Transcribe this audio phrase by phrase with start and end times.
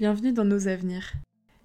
[0.00, 1.12] Bienvenue dans Nos Avenirs,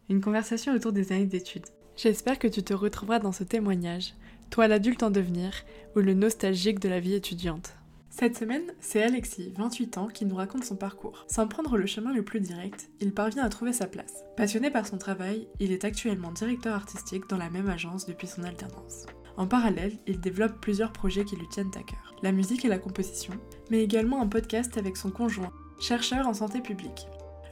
[0.09, 1.67] une conversation autour des années d'études.
[1.95, 4.13] J'espère que tu te retrouveras dans ce témoignage,
[4.49, 5.53] toi l'adulte en devenir
[5.95, 7.77] ou le nostalgique de la vie étudiante.
[8.09, 11.23] Cette semaine, c'est Alexis, 28 ans, qui nous raconte son parcours.
[11.29, 14.25] Sans prendre le chemin le plus direct, il parvient à trouver sa place.
[14.35, 18.43] Passionné par son travail, il est actuellement directeur artistique dans la même agence depuis son
[18.43, 19.05] alternance.
[19.37, 22.13] En parallèle, il développe plusieurs projets qui lui tiennent à cœur.
[22.21, 23.33] La musique et la composition,
[23.71, 27.07] mais également un podcast avec son conjoint, chercheur en santé publique.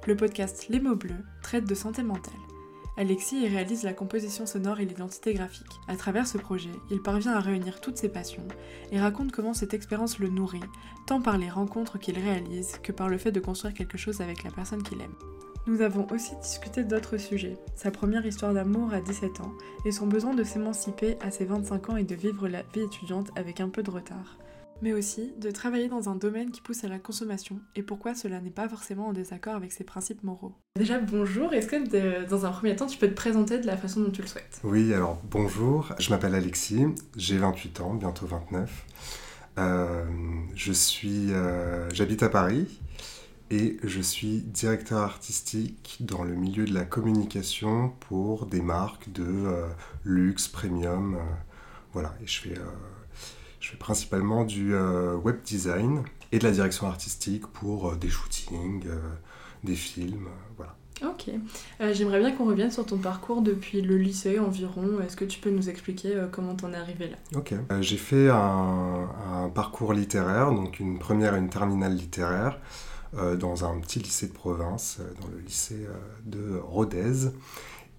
[0.06, 2.34] Le podcast Les mots bleus traite de santé mentale.
[2.98, 5.80] Alexis y réalise la composition sonore et l'identité graphique.
[5.88, 8.46] À travers ce projet, il parvient à réunir toutes ses passions
[8.92, 10.60] et raconte comment cette expérience le nourrit,
[11.08, 14.44] tant par les rencontres qu'il réalise que par le fait de construire quelque chose avec
[14.44, 15.16] la personne qu'il aime.
[15.68, 19.54] Nous avons aussi discuté d'autres sujets, sa première histoire d'amour à 17 ans
[19.86, 23.32] et son besoin de s'émanciper à ses 25 ans et de vivre la vie étudiante
[23.38, 24.38] avec un peu de retard
[24.82, 28.42] mais aussi de travailler dans un domaine qui pousse à la consommation et pourquoi cela
[28.42, 30.54] n'est pas forcément en désaccord avec ses principes moraux.
[30.76, 34.02] Déjà, bonjour, est-ce que dans un premier temps tu peux te présenter de la façon
[34.02, 34.60] dont tu le souhaites?
[34.64, 36.86] Oui, alors bonjour, je m'appelle Alexis,
[37.16, 38.86] j'ai 28 ans, bientôt 29.
[39.60, 40.04] Euh,
[40.56, 42.80] je suis, euh, j'habite à Paris
[43.52, 49.24] et je suis directeur artistique dans le milieu de la communication pour des marques de
[49.24, 49.68] euh,
[50.06, 51.20] luxe, premium,
[51.92, 52.56] voilà, et je fais
[53.64, 58.10] je fais principalement du euh, web design et de la direction artistique pour euh, des
[58.10, 59.00] shootings, euh,
[59.64, 60.76] des films, voilà.
[61.02, 61.32] Ok.
[61.92, 65.02] J'aimerais bien qu'on revienne sur ton parcours depuis le lycée environ.
[65.02, 67.18] Est-ce que tu peux nous expliquer comment t'en es arrivé là?
[67.36, 67.54] Ok.
[67.82, 72.60] J'ai fait un, un, parcours littéraire, donc une première et une terminale littéraire,
[73.38, 75.88] dans un petit lycée de province, dans le lycée
[76.26, 77.32] de Rodez.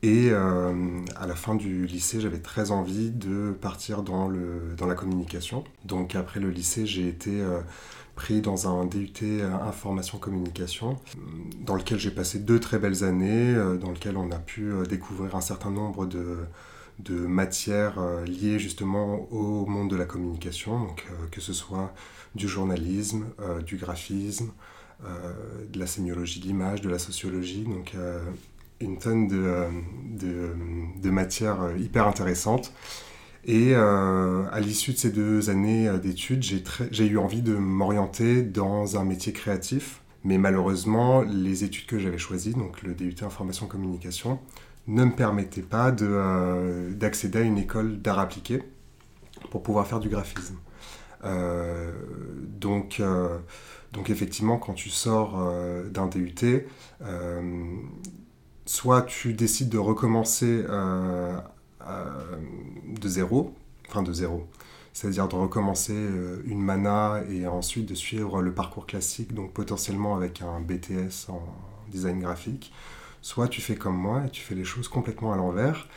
[0.05, 0.75] Et euh,
[1.17, 5.65] à la fin du lycée, j'avais très envie de partir dans, le, dans la communication.
[5.87, 7.61] Donc après le lycée, j'ai été euh,
[8.15, 10.99] pris dans un DUT euh, information communication,
[11.63, 15.41] dans lequel j'ai passé deux très belles années, dans lequel on a pu découvrir un
[15.41, 16.37] certain nombre de,
[16.99, 21.95] de matières liées justement au monde de la communication, donc que ce soit
[22.35, 23.25] du journalisme,
[23.65, 24.53] du graphisme,
[25.03, 27.95] de la sémiologie de l'image, de la sociologie, donc
[28.81, 29.69] une tonne de, euh,
[30.11, 30.55] de,
[31.01, 32.73] de matières euh, hyper intéressantes.
[33.47, 38.97] Et euh, à l'issue de ces deux années d'études, j'ai eu envie de m'orienter dans
[38.97, 40.01] un métier créatif.
[40.25, 44.39] Mais malheureusement, les études que j'avais choisies, donc le DUT Information Communication,
[44.87, 48.63] ne me permettaient pas d'accéder à une école d'art appliqué
[49.51, 50.57] pour pouvoir faire du graphisme.
[51.23, 53.03] donc,
[53.93, 55.53] donc effectivement, quand tu sors
[55.91, 56.65] d'un DUT,
[58.67, 61.37] soit tu décides de recommencer euh,
[61.87, 62.37] euh,
[62.99, 63.55] de zéro,
[63.89, 64.47] enfin de zéro,
[64.93, 70.17] c'est-à-dire de recommencer euh, une mana et ensuite de suivre le parcours classique, donc potentiellement
[70.17, 71.43] avec un BTS en
[71.91, 72.73] design graphique,
[73.21, 75.89] soit tu fais comme moi et tu fais les choses complètement à l'envers.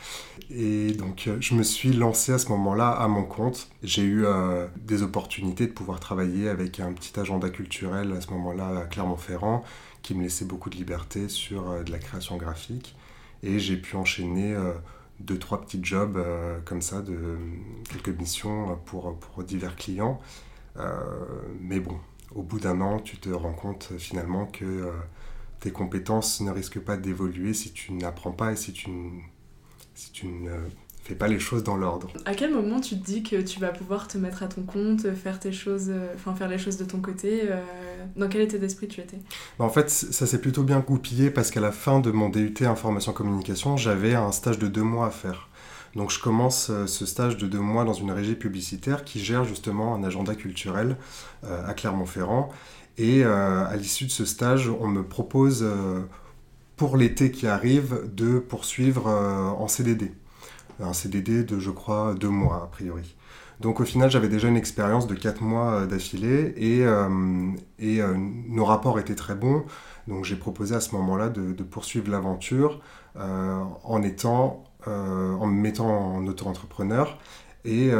[0.50, 3.68] Et donc je me suis lancé à ce moment-là à mon compte.
[3.82, 4.24] J'ai eu
[4.76, 9.62] des opportunités de pouvoir travailler avec un petit agenda culturel à ce moment-là à Clermont-Ferrand
[10.02, 12.96] qui me laissait beaucoup de liberté sur euh, de la création graphique.
[13.42, 14.72] Et j'ai pu enchaîner euh,
[15.20, 17.36] deux, trois petits jobs euh, comme ça, de
[17.90, 20.20] quelques missions pour, pour divers clients.
[21.60, 21.98] mais bon,
[22.34, 24.92] au bout d'un an, tu te rends compte finalement que
[25.60, 28.90] tes compétences ne risquent pas d'évoluer si tu n'apprends pas et si tu,
[29.94, 30.52] si tu ne
[31.08, 32.08] fais pas les choses dans l'ordre.
[32.26, 35.10] À quel moment tu te dis que tu vas pouvoir te mettre à ton compte,
[35.14, 37.62] faire tes choses, euh, enfin faire les choses de ton côté euh,
[38.16, 39.16] Dans quel état d'esprit tu étais?
[39.58, 42.54] Bah, En fait, ça s'est plutôt bien goupillé parce qu'à la fin de mon DUT
[42.60, 45.48] information communication, j'avais un stage de deux mois à faire.
[45.96, 49.44] Donc je commence euh, ce stage de deux mois dans une régie publicitaire qui gère
[49.44, 50.96] justement un agenda culturel
[51.42, 52.50] à Clermont-Ferrand.
[52.98, 55.64] Et à l'issue de ce stage, on me propose
[56.76, 60.12] pour l'été qui arrive de poursuivre en CDD
[60.80, 63.16] un CDD de, je crois, deux mois, a priori.
[63.60, 68.00] Donc au final, j'avais déjà une expérience de quatre mois euh, d'affilée et, euh, et
[68.00, 69.64] euh, nos rapports étaient très bons.
[70.06, 72.80] Donc j'ai proposé à ce moment-là de, poursuivre l'aventure
[73.16, 77.18] en, étant, en me mettant en auto-entrepreneur.
[77.66, 77.90] Et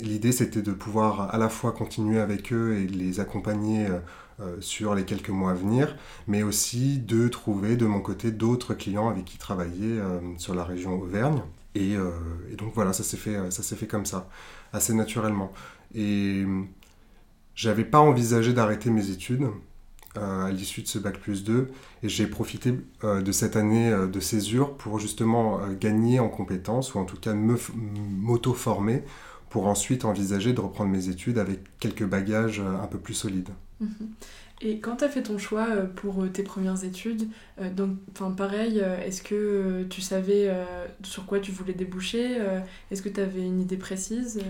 [0.00, 3.86] l'idée, c'était de pouvoir à la fois continuer avec eux et les accompagner
[4.58, 5.96] sur les quelques mois à venir,
[6.26, 9.98] mais aussi de trouver de mon côté d'autres clients avec qui travailler
[10.36, 11.40] sur la région Auvergne.
[11.76, 12.10] Euh,
[12.50, 14.28] et, donc voilà, ça s'est fait, s'est fait comme ça,
[14.72, 15.52] assez naturellement.
[15.94, 16.44] Et
[17.54, 19.48] j'avais pas envisagé d'arrêter mes études
[20.16, 21.70] euh, à l'issue de ce bac plus 2,
[22.02, 22.74] et j'ai profité
[23.04, 27.34] euh, de cette année de césure pour justement gagner en compétences, ou en tout cas
[27.34, 29.04] m'auto-former,
[29.48, 33.50] pour ensuite envisager de reprendre mes études avec quelques bagages un peu plus solides.
[34.62, 37.28] Et quand tu as fait ton choix euh, pour euh, tes premières études,
[37.60, 37.70] euh,
[38.36, 40.50] pareil, est-ce que tu savais
[41.02, 42.38] sur quoi tu voulais déboucher
[42.90, 44.40] Est-ce que tu avais une idée précise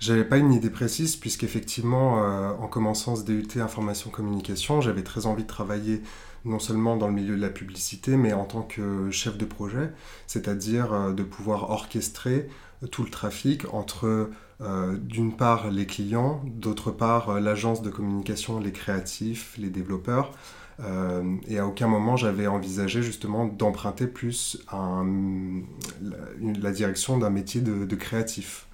[0.00, 2.14] J'avais pas une idée précise puisqu'effectivement
[2.60, 6.02] en commençant ce DUT information communication, j'avais très envie de travailler
[6.44, 9.92] non seulement dans le milieu de la publicité, mais en tant que chef de projet,
[10.26, 12.48] c'est-à-dire de pouvoir orchestrer
[12.90, 18.58] tout le trafic entre euh, d'une part les clients, d'autre part euh, l'agence de communication,
[18.58, 20.32] les créatifs, les développeurs.
[20.80, 27.96] Euh, et à aucun moment j'avais envisagé justement d'emprunter plus la, direction d'un métier de,
[27.96, 28.66] créatif.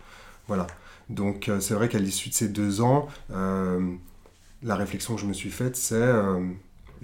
[0.48, 0.66] Voilà.
[1.10, 5.50] Donc c'est vrai qu'à l'issue de ces deux ans, la réflexion que je me suis
[5.50, 6.12] faite, c'est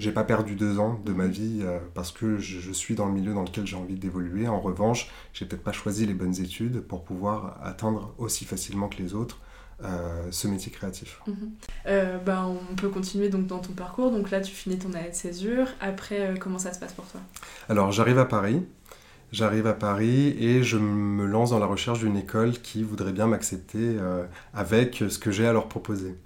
[0.00, 3.12] j'ai pas perdu deux ans de ma vie euh, parce que je, suis dans le
[3.12, 4.48] milieu dans lequel j'ai envie d'évoluer.
[4.48, 8.96] En revanche, j'ai peut-être pas choisi les bonnes études pour pouvoir atteindre aussi facilement que
[8.96, 9.38] les autres
[9.84, 11.20] euh, ce métier créatif.
[11.26, 11.50] Mhm.
[11.86, 14.10] Euh, bah, on peut continuer donc dans ton parcours.
[14.10, 15.66] Donc là, tu finis ton année de césure.
[15.82, 17.20] Après, comment ça se passe pour toi?
[17.68, 18.62] Alors, j'arrive à Paris.
[19.32, 23.26] J'arrive à Paris et je me lance dans la recherche d'une école qui voudrait bien
[23.26, 23.96] m'accepter
[24.54, 26.16] avec ce que j'ai à leur proposer.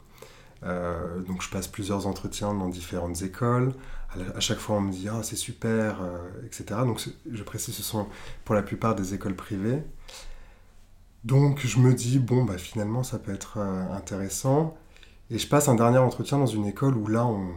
[0.64, 3.74] Euh, donc je passe plusieurs entretiens dans différentes écoles.
[4.34, 6.64] À chaque fois, on me dit ah c'est super, euh, etc.
[6.84, 7.00] Donc
[7.30, 8.06] je précise, ce sont
[8.44, 9.82] pour la plupart des écoles privées.
[11.24, 14.76] Donc je me dis bon bah finalement ça peut être euh, intéressant.
[15.30, 17.48] Et je passe un dernier entretien dans une école où là on,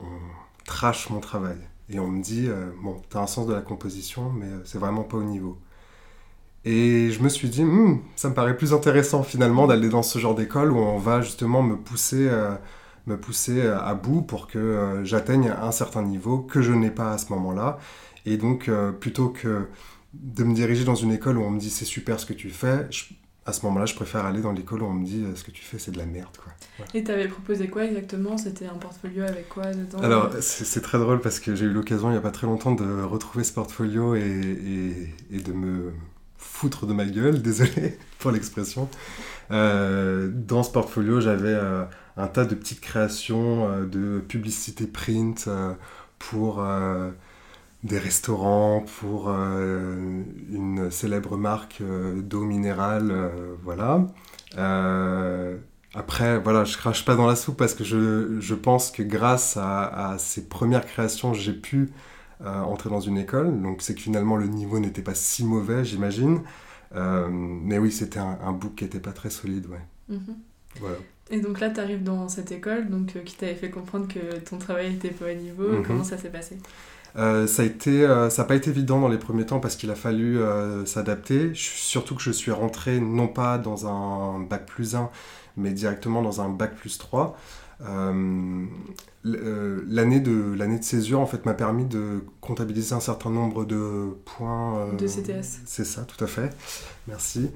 [0.00, 0.18] on
[0.64, 1.58] trache mon travail
[1.88, 2.48] et on me dit
[2.82, 5.58] bon t'as un sens de la composition mais c'est vraiment pas au niveau.
[6.64, 10.18] Et je me suis dit, hmm, ça me paraît plus intéressant finalement d'aller dans ce
[10.18, 12.54] genre d'école où on va justement me pousser, euh,
[13.06, 17.12] me pousser à bout pour que euh, j'atteigne un certain niveau que je n'ai pas
[17.12, 17.78] à ce moment-là.
[18.26, 19.68] Et donc, euh, plutôt que
[20.12, 22.50] de me diriger dans une école où on me dit c'est super ce que tu
[22.50, 22.88] fais,
[23.46, 25.62] à ce moment-là, je préfère aller dans l'école où on me dit ce que tu
[25.62, 26.36] fais, c'est de la merde.
[26.36, 26.52] Quoi.
[26.92, 28.36] Et tu avais proposé quoi exactement?
[28.36, 29.98] C'était un portfolio avec quoi dedans?
[30.02, 32.74] Alors, c'est très drôle parce que j'ai eu l'occasion il n'y a pas très longtemps
[32.74, 35.92] de retrouver ce portfolio et, et, et de me
[36.40, 38.88] foutre de ma gueule, désolé pour l'expression.
[39.50, 41.84] Euh, dans ce portfolio, j'avais euh,
[42.16, 45.48] un tas de petites créations euh, de publicité print
[46.18, 46.62] pour
[47.82, 51.82] des restaurants, pour une célèbre marque
[52.16, 53.30] d'eau minérale,
[53.64, 54.04] voilà.
[55.94, 60.16] après, voilà, je crache pas dans la soupe parce que je, pense que grâce à
[60.18, 61.90] ces premières créations, j'ai pu
[62.44, 63.60] entrer dans une école.
[63.60, 66.42] Donc c'est que finalement le niveau n'était pas si mauvais, j'imagine.
[66.94, 69.80] Euh, mais oui, c'était un, un, book qui n'était pas très solide, ouais.
[70.08, 70.36] Mhm.
[70.80, 70.96] Voilà.
[71.30, 74.38] Et donc là, tu arrives dans cette école donc, euh, qui t'avait fait comprendre que
[74.40, 75.68] ton travail n'était pas au niveau.
[75.68, 75.84] Mhm.
[75.86, 76.58] Comment ça s'est passé?
[77.16, 80.38] Euh, ça n'a pas été évident dans les premiers temps parce qu'il a fallu
[80.84, 81.52] s'adapter.
[81.54, 85.10] Surtout que je suis rentré non pas dans un bac plus 1,
[85.56, 87.36] mais directement dans un bac plus 3.
[87.82, 88.66] Euh,
[89.24, 93.64] euh, l'année de l'année de césure en fait m'a permis de comptabiliser un certain nombre
[93.64, 96.50] de points euh, de CTS c'est ça tout à fait.
[97.08, 97.50] Merci.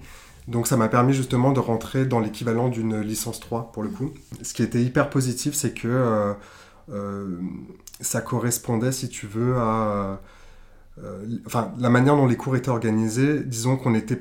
[0.49, 4.13] Donc ça m'a permis justement de rentrer dans l'équivalent d'une licence 3 pour le coup.
[4.43, 6.35] Ce qui était hyper positif c'est que
[8.01, 10.21] ça correspondait si tu veux à
[11.47, 13.43] enfin la manière dont les cours étaient organisés.
[13.45, 14.21] Disons qu'on était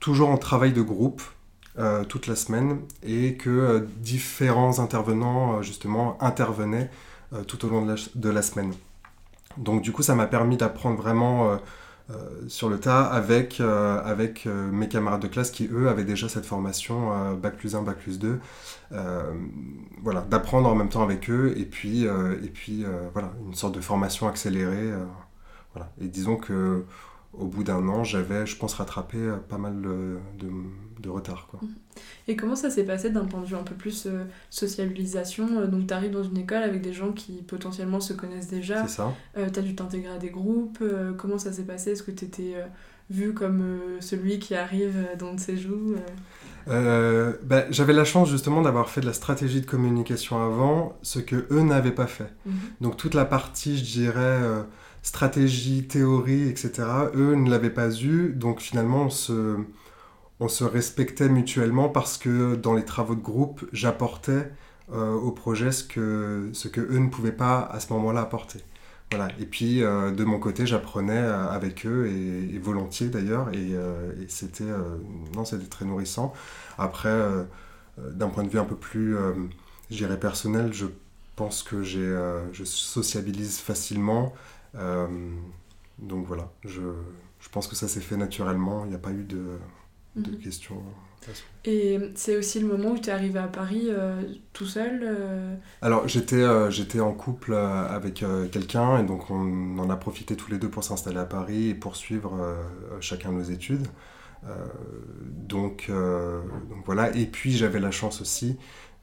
[0.00, 1.22] toujours en travail de groupe
[1.78, 6.90] euh, toute la semaine et que euh, différents intervenants euh, justement intervenaient
[7.48, 8.74] tout au long de la, semaine.
[9.56, 11.58] Donc du coup ça m'a permis d'apprendre vraiment
[12.46, 17.34] sur le tas avec, avec mes camarades de classe qui eux avaient déjà cette formation
[17.36, 18.38] Bac plus 1, Bac plus 2.
[20.02, 23.80] voilà, d'apprendre en même temps avec eux et puis, et puis voilà, une sorte de
[23.80, 24.92] formation accélérée.
[26.02, 26.84] Et disons que
[27.32, 29.16] au bout d'un an, j'avais, je pense, rattrapé
[29.48, 30.50] pas mal de, de
[31.10, 31.46] retard.
[31.50, 31.60] Quoi.
[31.62, 31.74] Mhm.
[32.28, 35.66] Et comment ça s'est passé d'un point de vue un peu plus euh, sociabilisation euh,
[35.66, 38.86] Donc tu arrives dans une école avec des gens qui potentiellement se connaissent déjà.
[38.86, 39.12] C'est ça.
[39.36, 40.82] Euh, tu as dû t'intégrer à des groupes.
[41.18, 41.92] comment ça s'est passé?
[41.92, 42.54] Est-ce que tu étais
[43.10, 45.96] vu comme celui qui arrive dans ses joues
[46.66, 51.46] bah, J'avais la chance justement d'avoir fait de la stratégie de communication avant, ce que
[51.50, 52.32] eux n'avaient pas fait.
[52.46, 52.54] Mhm.
[52.80, 54.40] Donc toute la partie, je dirais
[55.02, 56.72] stratégie, théorie, etc.
[57.14, 59.58] Eux ne l'avaient pas eu, donc finalement on se,
[60.42, 64.50] on se respectait mutuellement parce que dans les travaux de groupe, j'apportais
[64.92, 68.58] euh, au projet ce que, ce que eux ne pouvaient pas à ce moment-là apporter.
[69.12, 69.28] Voilà.
[69.38, 73.76] Et puis euh, de mon côté, j'apprenais euh, avec eux et, volontiers d'ailleurs, et,
[74.26, 74.64] c'était
[75.70, 76.32] très nourrissant.
[76.76, 77.16] Après,
[77.98, 79.16] d'un point de vue un peu plus,
[79.90, 80.86] je dirais personnel, je
[81.36, 84.32] pense que je sociabilise facilement.
[84.74, 86.82] donc voilà, je,
[87.38, 88.84] je pense que ça s'est fait naturellement.
[88.84, 89.58] Il n'y a pas eu de
[90.16, 90.38] de Mhm.
[90.38, 90.82] questions.
[91.64, 94.20] Et c'est aussi le moment où tu es arrivé à Paris euh,
[94.52, 99.88] tout seul euh, Alors j'étais euh, j'étais en couple avec quelqu'un et donc on en
[99.88, 102.56] a profité tous les deux pour s'installer à Paris et poursuivre
[103.00, 103.86] chacun nos études.
[105.48, 108.56] Donc, donc voilà, et puis j'avais la chance aussi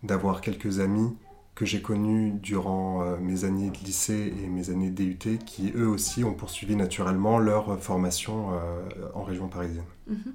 [0.03, 1.15] d'avoir quelques amis
[1.55, 5.87] que j'ai connus durant mes années de lycée et mes années de DUT qui eux
[5.87, 8.49] aussi ont poursuivi naturellement leur formation
[9.13, 9.85] en région parisienne.
[10.07, 10.33] Mhm.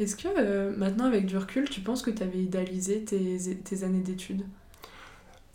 [0.00, 3.84] Est-ce que euh, maintenant, avec du recul, tu penses que tu avais idéalisé tes, tes
[3.84, 4.42] années d'études?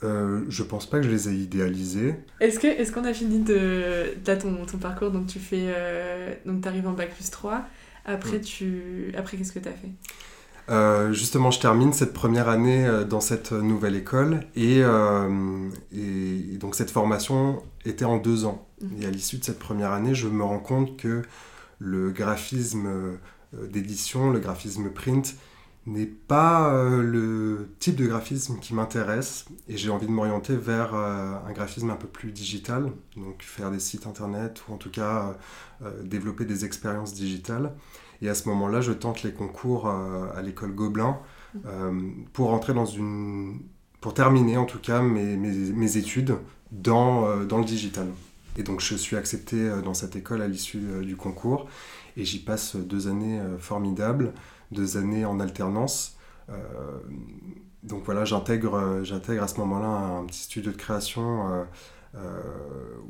[0.04, 2.16] Euh, je pense pas que je les ai idéalisés.
[2.40, 6.34] Est-ce que est-ce qu'on a fini de t'as ton, ton parcours donc tu fais euh,
[6.46, 7.66] donc t'arrives en bac plus 3
[8.06, 8.42] après Mm.
[8.42, 9.90] tu après qu'est-ce que t'as fait?
[10.70, 16.54] Euh, justement, je termine cette première année euh, dans cette nouvelle école et, euh, et-
[16.54, 18.68] et donc cette formation était en deux ans.
[18.82, 19.02] Mhm.
[19.02, 21.22] Et à l'issue de cette première année, je me rends compte que
[21.80, 22.88] le graphisme
[23.70, 25.36] d'édition, le graphisme print,
[25.86, 30.96] n'est pas euh, le type de graphisme qui m'intéresse et j'ai envie de m'orienter vers
[30.96, 34.90] euh, un graphisme un peu plus digital, donc faire des sites internet ou en tout
[34.90, 35.36] cas
[35.84, 37.72] euh, euh, développer des expériences digitales.
[38.22, 41.20] Et à ce moment-là, je tente les concours euh, à l'école Gobelin
[41.68, 42.02] euh,
[42.34, 43.60] pour entrer dans une.
[44.02, 46.36] pour terminer en tout cas mes, mes, mes études
[46.72, 48.08] dans, euh, dans le digital.
[48.58, 51.68] Et donc je suis accepté euh, dans cette école à l'issue euh, du concours
[52.18, 54.34] et j'y passe deux années euh, formidables,
[54.72, 56.18] deux années en alternance.
[56.50, 56.56] Euh,
[57.84, 61.66] donc voilà, j'intègre euh, j'intègre à ce moment-là un petit studio de création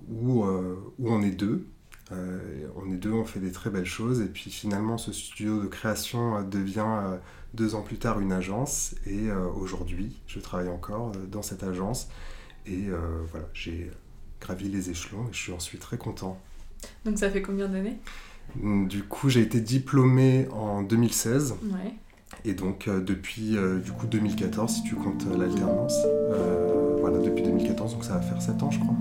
[0.09, 1.67] où, où on est deux.
[2.11, 4.21] On est deux, on fait des très belles choses.
[4.21, 7.19] Et puis finalement, ce studio de création devient
[7.53, 8.95] deux ans plus tard une agence.
[9.05, 12.09] Et aujourd'hui, je travaille encore dans cette agence.
[12.65, 12.89] Et
[13.29, 13.91] voilà, j'ai
[14.41, 16.39] gravi les échelons et je suis ensuite très content.
[17.05, 17.99] donc ça fait combien d'années?
[18.63, 21.55] Du coup, j'ai été diplômé en 2016.
[21.63, 21.93] ouais
[22.45, 25.97] Et donc, euh, depuis euh, du coup 2014, si tu comptes euh, l'alternance,
[27.01, 28.95] voilà, depuis 2014, donc ça va faire 7 ans, je crois.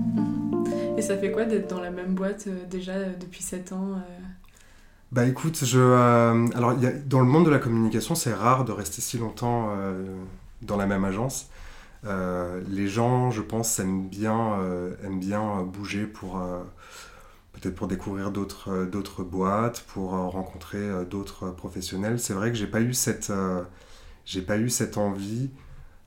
[0.97, 3.95] et ça fait quoi d'être dans la même boîte déjà depuis 7 ans
[5.11, 5.79] Bah écoute, je,
[6.55, 9.17] alors il y a- dans le monde de la communication, c'est rare de rester si
[9.17, 9.69] longtemps
[10.61, 11.49] dans la même agence.
[12.03, 14.57] Les gens, je pense, aiment bien,
[15.03, 16.39] aiment bien bouger pour
[17.55, 22.19] peut-être pour découvrir d'autres euh, boîtes, pour euh, rencontrer euh, d'autres professionnels.
[22.19, 23.31] C'est vrai que j'ai pas eu cette
[24.25, 25.51] j'ai pas eu cette envie,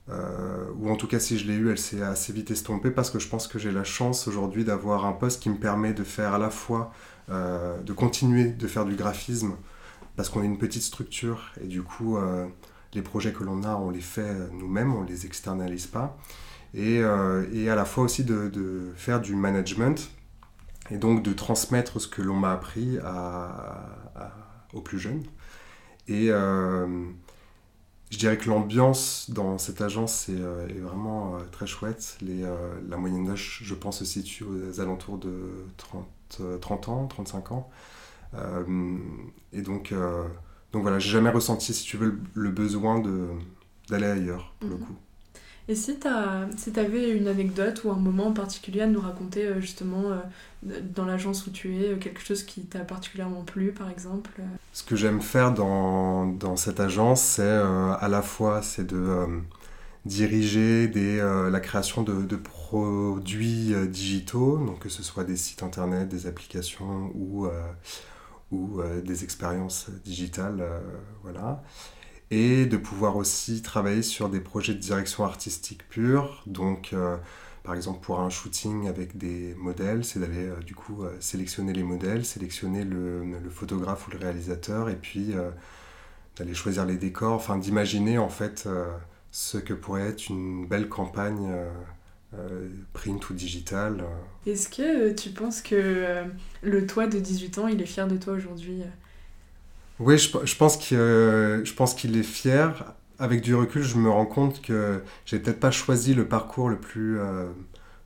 [0.09, 3.19] ou en tout cas si je l'ai eu, elle s'est assez vite estompée parce que
[3.19, 6.33] je pense que j'ai la chance aujourd'hui d'avoir un poste qui me permet de faire
[6.33, 6.91] à la fois
[7.29, 9.53] de continuer de faire du graphisme
[10.17, 12.17] parce qu'on est une petite structure et du coup
[12.93, 16.17] les projets que l'on a on les fait nous-mêmes, on les externalise pas
[16.73, 20.11] et, à la fois aussi de faire du management
[20.91, 24.31] et donc de transmettre ce que l'on m'a appris à- à-
[24.73, 25.23] aux plus jeunes
[26.07, 26.87] et euh,
[28.11, 32.17] je dirais que l'ambiance dans cette agence est, euh, est vraiment euh, très chouette.
[32.21, 32.43] Les,
[32.89, 36.07] la moyenne d'âge, je pense, se situe aux alentours de 30,
[36.41, 37.69] euh, 30 ans, 35 ans.
[38.35, 38.97] Euh,
[39.53, 40.23] et donc, euh,
[40.73, 43.01] donc voilà, j'ai jamais ressenti, si tu veux, le, le besoin
[43.89, 44.85] d'aller ailleurs, pour le Mhm.
[44.85, 44.95] coup.
[45.69, 49.45] Et si t'as si t'avais une anecdote ou un moment en particulier à nous raconter
[49.45, 53.71] euh, justement euh, dans l'agence où tu es, euh, quelque chose qui t'a particulièrement plu
[53.71, 54.31] par exemple.
[54.73, 59.27] Ce que j'aime faire dans, dans cette agence, c'est à la fois c'est de
[60.05, 60.87] diriger
[61.21, 67.11] la création de, de produits digitaux, donc que ce soit des sites internet, des applications
[67.13, 67.47] ou,
[68.51, 70.63] ou des expériences digitales,
[71.21, 71.61] voilà.
[72.31, 77.17] Et de pouvoir aussi travailler sur des projets de direction artistique pure, donc euh,
[77.63, 81.73] par exemple pour un shooting avec des modèles, c'est d'aller euh, du coup euh, sélectionner
[81.73, 85.33] les modèles, sélectionner le, le photographe ou le réalisateur, et puis
[86.37, 88.69] d'aller choisir les décors, enfin d'imaginer en fait
[89.31, 91.51] ce que pourrait être une belle campagne
[92.93, 94.03] print ou digitale.
[94.45, 96.23] Est-ce que tu penses que
[96.61, 98.83] le toi de 18 ans, il est fier de toi aujourd'hui
[99.99, 100.29] Oui, je,
[100.95, 102.93] euh, je pense qu'il est fier.
[103.19, 106.77] Avec du recul, je me rends compte que j'ai peut-être pas choisi le parcours le
[106.79, 107.47] plus, euh,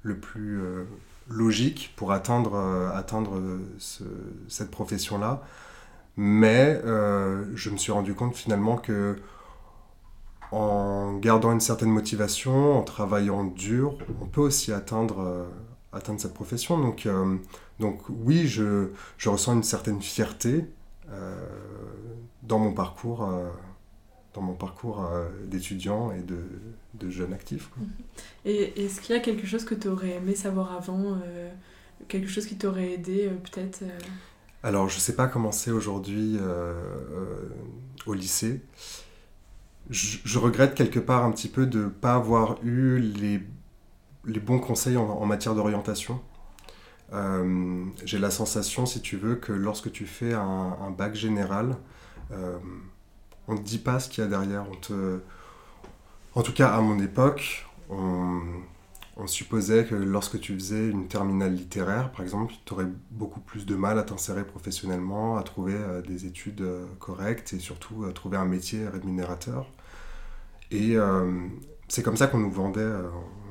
[0.02, 0.86] le plus euh,
[1.30, 2.56] logique pour atteindre,
[2.96, 3.40] atteindre
[3.78, 4.04] ce-
[4.48, 5.44] cette profession-là.
[6.18, 6.82] Mais
[7.56, 9.18] je me suis rendu compte finalement que
[10.52, 15.48] en gardant une certaine motivation, en travaillant dur, on peut aussi atteindre,
[15.92, 16.78] atteindre cette profession.
[16.78, 17.08] Donc,
[17.80, 20.66] donc oui, je, je ressens une certaine fierté
[22.44, 23.50] dans mon parcours, euh,
[24.34, 26.44] dans mon parcours euh, d'étudiant et de,
[26.96, 27.70] de jeune actif.
[27.70, 27.84] quoi.
[28.46, 31.52] Et est-ce qu'il y a quelque chose que tu aurais aimé savoir avant euh,
[32.08, 34.00] Quelque chose qui t'aurait aidé euh, peut-être euh?
[34.64, 36.38] Alors, je ne sais pas comment c'est aujourd'hui
[38.06, 38.62] au lycée.
[39.90, 43.42] Je, regrette quelque part un petit peu de ne pas avoir eu les,
[44.24, 46.22] les bons conseils en, matière d'orientation.
[48.06, 51.78] J'ai la sensation, si tu veux, que lorsque tu fais un, bac général,
[53.48, 54.66] on ne te dit pas ce qu'il y a derrière.
[56.36, 62.12] En tout cas, à mon époque, on, supposait que lorsque tu faisais une terminale littéraire,
[62.12, 66.26] par exemple, tu aurais beaucoup plus de mal à t'insérer professionnellement, à trouver euh, des
[66.26, 69.68] études euh, correctes et surtout à trouver un métier rémunérateur.
[70.72, 71.48] Et euh,
[71.88, 72.92] c'est comme ça qu'on nous vendait,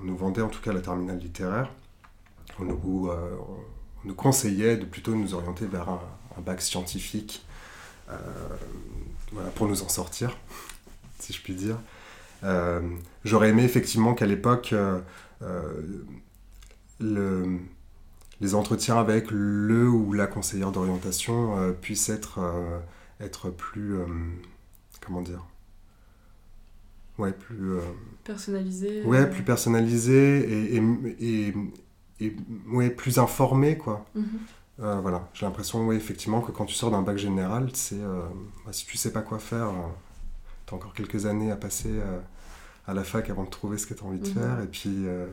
[0.00, 1.73] on nous vendait en tout cas la terminale littéraire.
[2.59, 3.11] On nous,
[4.04, 6.00] nous conseillait de plutôt nous orienter vers un,
[6.44, 7.44] bac scientifique
[9.54, 10.37] pour nous en sortir,
[11.18, 11.78] si je puis dire.
[12.44, 12.80] Euh,
[13.25, 15.00] j'aurais aimé effectivement qu'à l'époque, euh,
[17.02, 17.59] euh,
[18.40, 22.40] les entretiens avec le ou la conseillère d'orientation puissent être,
[23.21, 23.97] être plus.
[25.04, 25.47] comment dire
[27.18, 27.75] Ouais, plus.
[28.25, 29.02] personnalisé.
[29.04, 31.54] Ouais, plus personnalisé et, et, et,
[32.69, 34.05] ouais, plus informé, quoi.
[34.14, 35.00] Mhm.
[35.00, 38.00] voilà, j'ai l'impression, ouais, effectivement, que quand tu sors d'un bac général, c'est
[38.64, 39.71] bah, si tu sais pas quoi faire,
[40.67, 42.00] tu as encore quelques années à passer
[42.87, 44.35] à la fac avant de trouver ce que tu as envie de mhm.
[44.35, 44.61] faire.
[44.61, 45.26] Et puis, euh,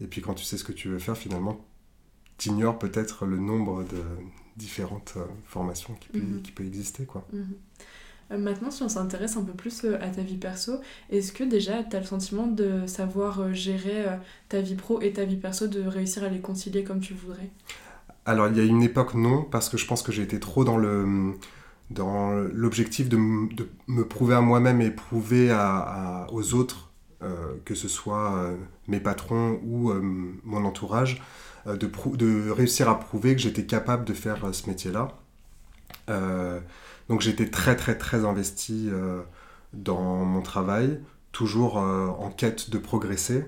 [0.00, 1.64] et puis quand tu sais ce que tu veux faire, finalement,
[2.38, 4.02] tu ignores peut-être le nombre de
[4.56, 6.42] différentes euh, formations qui peut, mhm.
[6.42, 7.04] qui peut exister.
[7.04, 7.26] Quoi.
[8.30, 11.82] Euh, maintenant, si on s'intéresse un peu plus à ta vie perso, est-ce que déjà
[11.82, 14.04] tu as le sentiment de savoir gérer
[14.48, 17.50] ta vie pro et ta vie perso, de réussir à les concilier comme tu voudrais?
[18.26, 20.64] Alors, il y a une époque, non, parce que je pense que j'ai été trop
[20.64, 21.34] dans le
[21.90, 25.52] dans l'objectif de, me prouver à moi-même et prouver
[26.30, 26.90] aux autres,
[27.22, 28.56] euh, que ce soit euh,
[28.86, 30.00] mes patrons ou euh,
[30.44, 31.20] mon entourage,
[31.66, 35.08] de, de, réussir à prouver que j'étais capable de faire ce métier-là.
[37.10, 38.88] Donc j'étais très très très investi
[39.74, 40.98] dans mon travail,
[41.32, 43.44] toujours en quête de progresser.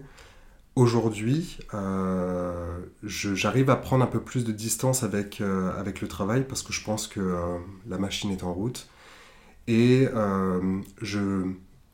[0.74, 6.46] Aujourd'hui, euh, j'arrive à prendre un peu plus de distance avec, euh, avec le travail
[6.48, 8.88] parce que je pense que euh, la machine est en route.
[9.68, 10.08] Et
[11.00, 11.44] je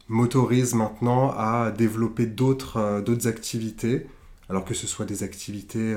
[0.09, 4.07] m'autorise maintenant à développer d'autres activités,
[4.49, 5.95] alors que ce soit des activités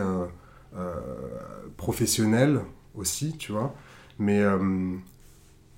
[1.78, 2.60] professionnelles
[2.94, 3.74] aussi, tu vois.
[4.20, 4.44] Mais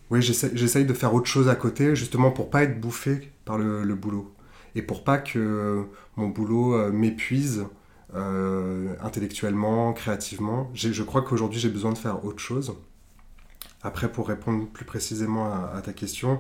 [0.10, 3.96] oui, j'essaye de faire autre chose à côté, justement pour pas être bouffé par le
[3.96, 4.34] boulot
[4.76, 5.86] et pour pas que
[6.16, 7.66] mon boulot euh, m'épuise
[8.16, 10.70] euh, intellectuellement, créativement.
[10.74, 12.76] Je crois qu'aujourd'hui j'ai besoin de faire autre chose.
[13.82, 16.40] Après, pour répondre plus précisément à, ta question,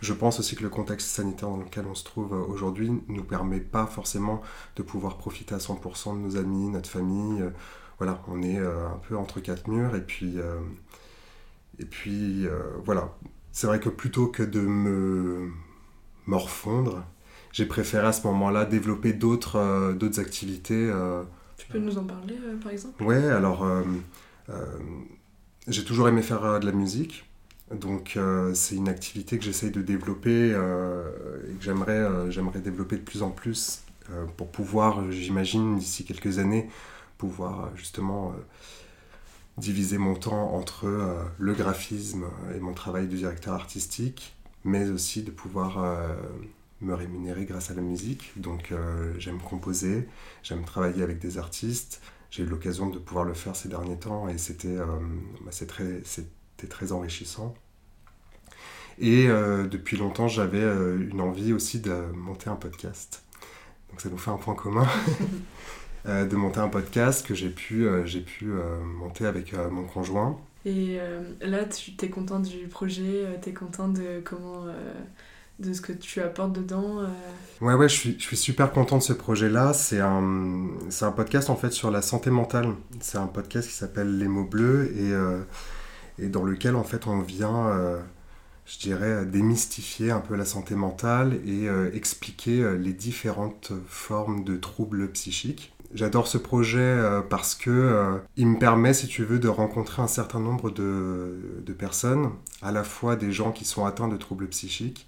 [0.00, 3.24] je pense aussi que le contexte sanitaire dans lequel on se trouve aujourd'hui ne nous
[3.24, 4.42] permet pas forcément
[4.76, 7.42] de pouvoir profiter à 100% de nos amis, notre famille.
[7.98, 10.36] Voilà, on est euh, un peu entre quatre murs et puis,
[11.78, 12.46] et puis
[12.84, 13.16] voilà.
[13.52, 15.50] C'est vrai que plutôt que de me
[16.26, 17.04] morfondre,
[17.52, 20.90] j'ai préféré à ce moment-là développer d'autres euh, d'autres activités.
[20.90, 21.22] Euh.
[21.56, 23.02] tu peux nous en parler, euh, par exemple?
[23.02, 23.64] Ouais, alors
[25.68, 27.24] j'ai toujours aimé faire de la musique.
[27.70, 28.18] Donc
[28.52, 33.30] c'est une activité que j'essaye de développer et que j'aimerais j'aimerais développer de plus en
[33.30, 33.82] plus
[34.36, 36.68] pour pouvoir, j'imagine, d'ici quelques années,
[37.16, 38.34] pouvoir justement
[39.58, 40.86] diviser mon temps entre
[41.38, 45.78] le graphisme et mon travail de directeur artistique, mais aussi de pouvoir
[46.84, 48.32] me rémunérer grâce à la musique.
[48.36, 50.08] Donc euh, j'aime composer,
[50.42, 52.00] j'aime travailler avec des artistes.
[52.30, 54.86] J'ai eu l'occasion de pouvoir le faire ces derniers temps et c'était euh,
[55.42, 56.02] bah, très,
[56.68, 57.54] très enrichissant.
[58.98, 63.22] Et euh, depuis longtemps, j'avais une envie aussi de monter un podcast.
[63.90, 64.86] Donc ça nous fait un point commun.
[66.06, 68.46] de monter un podcast que j'ai pu, j'ai pu
[68.84, 70.38] monter avec mon conjoint.
[70.66, 70.98] Et
[71.40, 74.66] là, tu es content du projet, tu es content de comment
[75.60, 77.00] de ce que tu apportes dedans.
[77.00, 77.06] Euh?
[77.60, 79.72] Ouais, ouais, je suis, je suis super content de ce projet-là.
[79.72, 82.74] C'est un, c'est un podcast en fait sur la santé mentale.
[83.00, 85.42] C'est un podcast qui s'appelle Les mots bleus et, euh,
[86.18, 88.00] et dans lequel en fait on vient, euh,
[88.66, 95.10] je dirais, démystifier un peu la santé mentale et expliquer les différentes formes de troubles
[95.12, 95.73] psychiques.
[95.94, 100.40] J'adore ce projet parce que il me permet, si tu veux, de rencontrer un certain
[100.40, 105.06] nombre de, personnes, à la fois des gens qui sont atteints de troubles psychiques,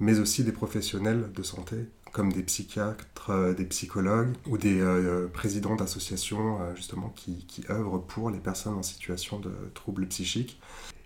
[0.00, 1.76] mais aussi des professionnels de santé,
[2.12, 7.64] comme des psychiatres, euh, des psychologues ou des euh, présidents d'associations euh, justement qui, qui,
[7.70, 10.60] œuvrent pour les personnes en situation de troubles psychiques.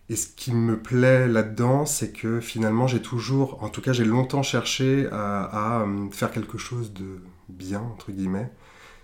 [0.09, 4.05] Et ce qui me plaît là-dedans, c'est que finalement j'ai toujours, en tout cas j'ai
[4.05, 8.51] longtemps cherché à, faire quelque chose de bien, entre guillemets.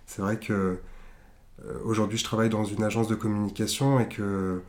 [0.08, 0.80] C'est vrai que
[1.84, 4.62] aujourd'hui je travaille dans une agence de communication et que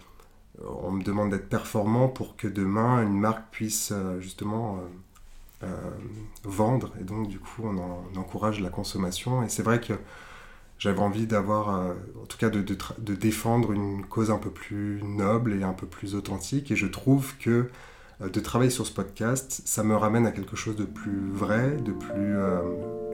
[0.63, 4.79] on me demande d'être performant pour que demain une marque puisse justement
[6.43, 6.91] vendre.
[6.99, 9.41] Et donc du coup on, encourage la consommation.
[9.43, 9.93] Et c'est vrai que
[10.77, 11.69] j'avais envie d'avoir,
[12.21, 15.87] en tout cas de, de, défendre une cause un peu plus noble et un peu
[15.87, 16.69] plus authentique.
[16.71, 17.69] Et je trouve que euh,
[18.19, 21.93] de travailler sur ce podcast, ça me ramène à quelque chose de plus vrai, de
[21.93, 22.61] plus euh,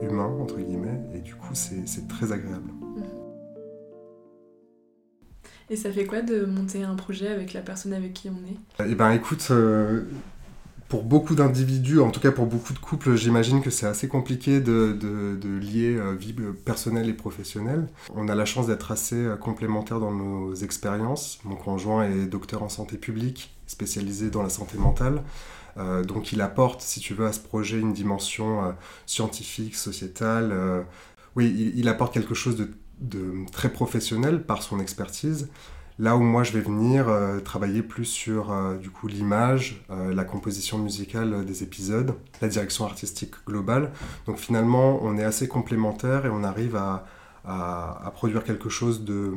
[0.02, 2.70] humain, entre guillemets, et du coup, c'est très agréable.
[5.68, 8.88] Et ça fait quoi de monter un projet avec la personne avec qui on est?
[8.88, 10.04] Eh ben écoute, euh,
[10.88, 14.60] pour beaucoup d'individus, en tout cas pour beaucoup de couples, j'imagine que c'est assez compliqué
[14.60, 14.96] de,
[15.60, 17.88] lier euh, vie personnelle et professionnelle.
[18.14, 21.40] On a la chance d'être assez euh, complémentaires dans nos expériences.
[21.44, 25.22] Mon conjoint est docteur en santé publique, spécialisé dans la santé mentale.
[25.76, 28.74] Euh, donc il apporte, si tu veux, à ce projet une dimension
[29.06, 30.84] scientifique, sociétale.
[31.36, 32.56] oui, il, apporte quelque chose
[33.00, 35.48] de très professionnel par son expertise.
[35.98, 40.12] Là où moi je vais venir euh, travailler plus sur euh, du coup l'image, euh,
[40.12, 43.92] la composition musicale des épisodes, la direction artistique globale.
[44.26, 47.04] Donc finalement on est assez complémentaires et on arrive à,
[48.12, 49.32] produire quelque chose de,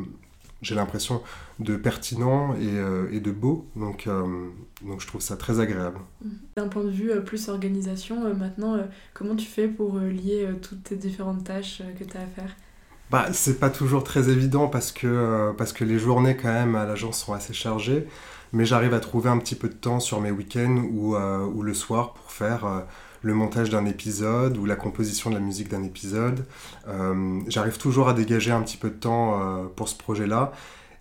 [0.62, 1.22] j'ai l'impression,
[1.60, 3.68] de pertinent et, et de beau.
[3.76, 4.08] Donc,
[4.82, 6.00] donc je trouve ça très agréable.
[6.24, 6.30] Mmh.
[6.56, 8.78] D'un point de vue plus organisation, maintenant
[9.14, 12.56] comment tu fais pour lier toutes tes différentes tâches que tu as à faire?
[13.10, 16.76] Bah, c'est pas toujours très évident parce que, euh, parce que les journées quand même
[16.76, 18.08] à l'agence sont assez chargées,
[18.54, 21.64] mais j'arrive à trouver un petit peu de temps sur mes week-ends ou, euh, ou
[21.64, 22.82] le soir pour faire euh,
[23.22, 26.46] le montage d'un épisode ou la composition de la musique d'un épisode.
[27.48, 30.52] j'arrive toujours à dégager un petit peu de temps pour ce projet-là.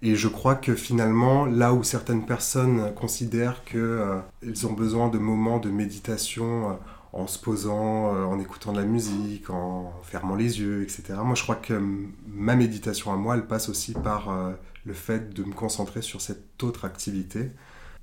[0.03, 5.59] Et je crois que finalement, là où certaines personnes considèrent qu'elles ont besoin de moments
[5.59, 6.79] de méditation
[7.13, 11.15] en se posant, euh, en écoutant de la musique, en fermant les yeux, etc.
[11.25, 11.81] Moi, je crois que
[12.27, 14.53] ma méditation à moi, elle passe aussi par euh,
[14.85, 17.51] le fait de me concentrer sur cette autre activité.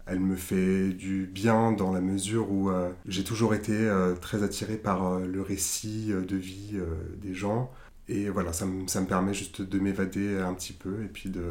[0.06, 3.90] Elle me fait du bien dans la mesure où euh, j'ai toujours été
[4.22, 6.80] très attiré par le récit de vie
[7.22, 7.72] des gens.
[8.08, 11.30] Et voilà, ça me, ça me permet juste de m'évader un petit peu et puis
[11.30, 11.44] de,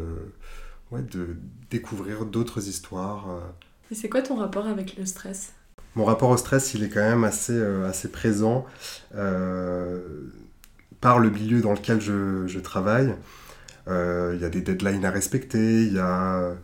[0.93, 1.37] ouais, de
[1.71, 3.27] découvrir d'autres histoires.
[3.91, 5.53] Et c'est quoi ton rapport avec le stress?
[5.97, 8.67] Mon rapport au stress, il est quand même assez, euh, assez présent
[9.15, 10.01] euh,
[11.01, 13.15] par le milieu dans lequel je, travaille.
[13.87, 16.55] Euh, il y a des deadlines à respecter, il y a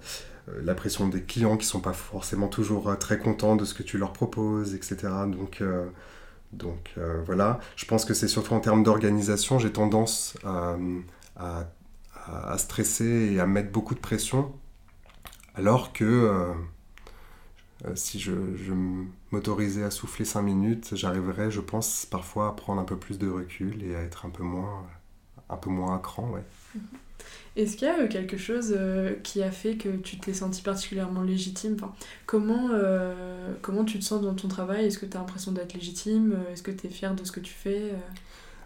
[0.63, 3.99] la pression des clients qui sont pas forcément toujours très contents de ce que tu
[3.99, 4.97] leur proposes, etc.
[5.27, 5.63] Donc,
[6.53, 10.77] donc voilà, je pense que c'est surtout en termes d'organisation, j'ai tendance à,
[12.59, 14.53] stresser et à mettre beaucoup de pression,
[15.55, 16.55] alors que
[17.87, 18.33] euh, si je,
[19.31, 23.29] m'autorisais à souffler 5 minutes, j'arriverais, je pense, parfois à prendre un peu plus de
[23.29, 24.87] recul et à être un peu moins,
[25.49, 26.45] un à.
[26.75, 26.83] Mhm.
[27.57, 30.63] Est-ce qu'il y a euh, quelque chose euh, qui a fait que tu t'es senti
[30.63, 31.77] particulièrement légitime?
[32.27, 32.71] Comment,
[33.63, 34.87] comment tu te sens dans ton travail?
[34.87, 36.37] Est-ce que tu as l'impression d'être légitime?
[36.53, 37.93] Est-ce que tu es fier de ce que tu fais?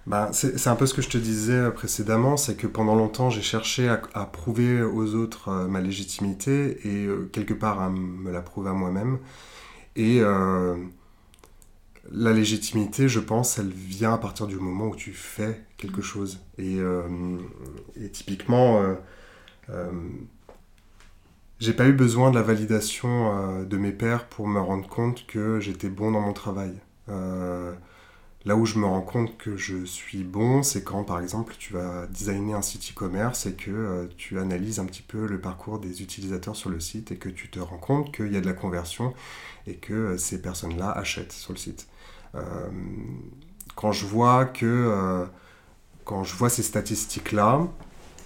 [0.07, 3.31] Bah, c'est un peu ce que je te disais euh, précédemment, c'est que pendant longtemps
[3.31, 8.31] j'ai cherché à, prouver aux autres euh, ma légitimité et euh, quelque part à me
[8.31, 9.19] la prouver à moi-même.
[9.97, 10.21] Et
[12.13, 16.41] la légitimité, je pense, elle vient à partir du moment où tu fais quelque chose.
[16.59, 16.79] Et,
[17.97, 18.83] et typiquement,
[21.61, 25.61] j'ai pas eu besoin de la validation de mes pairs pour me rendre compte que
[25.61, 26.75] j'étais bon dans mon travail.
[28.45, 31.73] Là où je me rends compte que je suis bon, c'est quand par exemple tu
[31.73, 35.79] vas designer un site e-commerce et que euh, tu analyses un petit peu le parcours
[35.79, 38.47] des utilisateurs sur le site et que tu te rends compte qu'il y a de
[38.47, 39.15] la conversion
[39.67, 41.89] et que euh, ces personnes-là achètent sur le site.
[42.35, 42.41] Euh,
[43.75, 45.27] quand je vois que
[46.05, 47.67] quand je vois ces statistiques-là,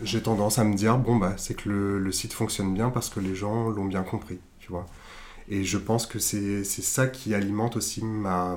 [0.03, 3.21] j'ai tendance à me dire bon bah c'est que le, site fonctionne bien parce que
[3.21, 4.87] les gens l'ont bien compris, tu vois.
[5.49, 8.57] Et je pense que c'est ça qui alimente aussi ma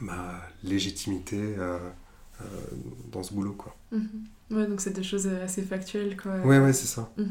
[0.00, 1.56] ma légitimité
[2.40, 2.76] euh, euh,
[3.12, 3.54] dans ce boulot.
[3.56, 3.74] Quoi.
[3.92, 4.08] Mhm.
[4.50, 6.16] Ouais, donc c'est des choses assez factuelles.
[6.16, 6.38] Quoi.
[6.38, 7.10] Ouais, ouais, c'est ça.
[7.16, 7.26] Mhm.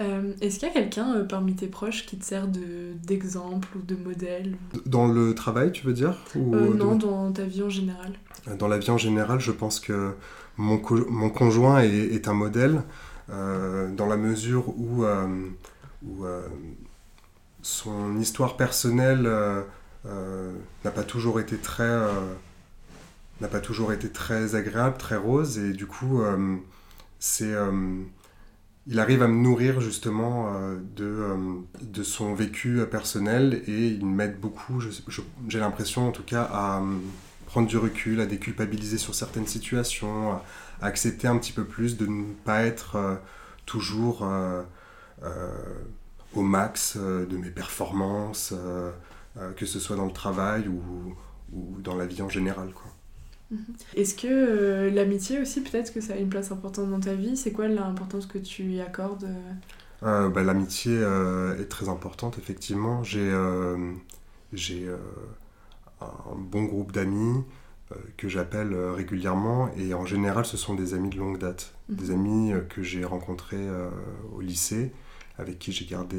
[0.00, 3.96] Euh, est-ce qu'il y a quelqu'un parmi tes proches qui te sert d'exemple ou de
[3.96, 4.56] modèle
[4.86, 8.14] Dans le travail, tu veux dire ou Non, dans ta vie en général.
[8.58, 10.14] Dans la vie en général, je pense que
[10.56, 10.80] mon,
[11.10, 12.82] mon conjoint est, est, un modèle
[13.28, 15.04] dans la mesure où,
[16.06, 16.24] où
[17.62, 19.28] son histoire personnelle
[20.08, 20.52] euh,
[20.84, 22.34] n'a pas toujours été très euh,
[23.40, 26.56] n'a pas toujours été très agréable, très rose, et du coup, euh,
[27.18, 27.54] c'est,
[28.86, 30.52] il arrive à me nourrir justement
[30.96, 31.36] de,
[31.82, 34.80] de son vécu personnel, et il m'aide beaucoup,
[35.48, 36.82] j'ai l'impression en tout cas, à
[37.46, 40.44] prendre du recul, à déculpabiliser sur certaines situations, à,
[40.82, 43.18] accepter un petit peu plus de ne pas être
[43.64, 44.26] toujours
[46.34, 48.54] au max de mes performances,
[49.56, 51.16] que ce soit dans le travail ou,
[51.52, 52.68] ou dans la vie en général.
[53.50, 53.58] Mhm.
[53.94, 57.36] Est-ce que l'amitié aussi, peut-être que ça a une place importante dans ta vie?
[57.36, 59.28] C'est quoi l'importance que tu y accordes
[60.02, 61.00] bah, L'amitié
[61.60, 63.02] est très importante, effectivement.
[63.02, 63.32] J'ai
[64.52, 64.88] j'ai
[66.00, 67.44] un bon groupe d'amis
[67.92, 71.72] euh, que j'appelle euh, régulièrement et en général ce sont des amis de longue date,
[71.88, 71.96] mhm.
[71.96, 73.68] des amis euh, que j'ai rencontrés
[74.34, 74.92] au lycée
[75.38, 76.18] avec qui j'ai gardé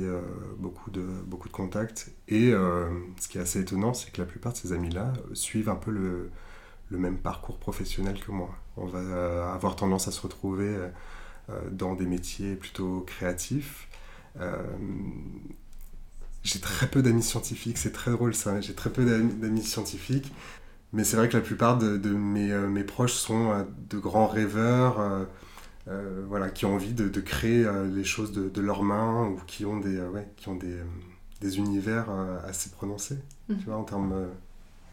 [0.59, 2.11] beaucoup, de, beaucoup de contacts.
[2.27, 5.75] Et ce qui est assez étonnant, c'est que la plupart de ces amis-là suivent un
[5.75, 6.29] peu le,
[6.89, 8.55] le, même parcours professionnel que moi.
[8.77, 10.75] On va avoir tendance à se retrouver
[11.71, 13.87] dans des métiers plutôt créatifs.
[16.43, 20.31] j'ai très peu d'amis scientifiques, c'est très drôle ça, j'ai très peu d'amis scientifiques.
[20.93, 24.27] Mais c'est vrai que la plupart de, mes, euh, mes, proches sont euh, de grands
[24.27, 29.27] rêveurs, euh, voilà, qui ont envie de, de créer les choses de, de, leurs mains
[29.27, 30.77] ou qui ont des, ouais, qui ont des,
[31.39, 32.09] des univers
[32.45, 33.59] assez prononcés, tu mmh.
[33.65, 34.27] vois, en termes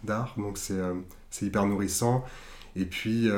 [0.05, 0.35] d'art.
[0.37, 2.25] Donc c'est hyper nourrissant.
[2.77, 3.29] Et puis,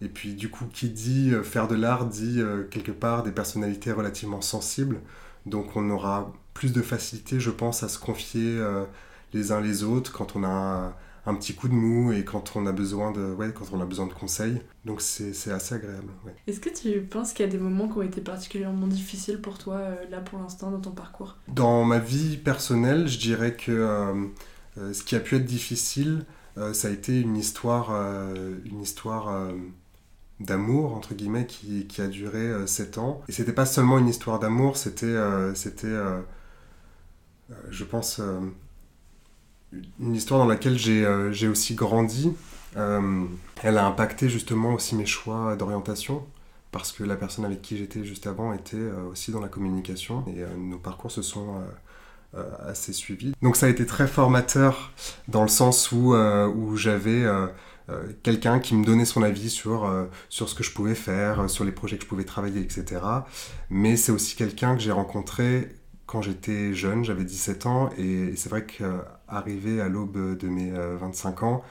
[0.00, 4.40] et puis, du coup, qui dit faire de l'art dit quelque part des personnalités relativement
[4.40, 5.00] sensibles.
[5.46, 8.58] Donc on aura plus de facilité, je pense, à se confier
[9.32, 10.94] les uns les autres quand on a
[11.26, 13.84] un petit coup de mou et quand on a besoin de, ouais, quand on a
[13.84, 14.60] besoin de conseils.
[14.84, 16.08] Donc c'est assez agréable.
[16.46, 19.58] Est-ce que tu penses qu'il y a des moments qui ont été particulièrement difficiles pour
[19.58, 21.36] toi, euh, là pour l'instant, dans ton parcours?
[21.48, 24.26] Dans ma vie personnelle, je dirais que euh, euh,
[24.76, 26.24] ce qui a pu être difficile,
[26.72, 27.90] ça a été une histoire,
[28.64, 29.52] une histoire
[30.40, 33.22] d'amour, entre guillemets, qui, a duré 7 ans.
[33.28, 35.16] Et c'était pas seulement une histoire d'amour, c'était,
[35.54, 35.96] c'était
[37.70, 38.20] je pense
[40.00, 42.32] une histoire dans laquelle j'ai euh, aussi grandi.
[42.76, 43.24] Euh,
[43.62, 46.24] elle a impacté justement aussi mes choix d'orientation
[46.70, 50.24] parce que la personne avec qui j'étais juste avant était euh, aussi dans la communication
[50.28, 51.60] et nos parcours se sont
[52.66, 53.32] assez suivis.
[53.42, 54.92] Donc ça a été très formateur
[55.28, 57.24] dans le sens où, où j'avais
[58.22, 59.92] quelqu'un qui me donnait son avis sur,
[60.28, 63.00] sur ce que je pouvais faire, sur les projets que je pouvais travailler, etc.
[63.68, 65.68] Mais c'est aussi quelqu'un que j'ai rencontré
[66.10, 71.40] quand j'étais jeune, j'avais 17 ans, et c'est vrai qu'arrivé à l'aube de mes 25
[71.42, 71.64] euh, ans,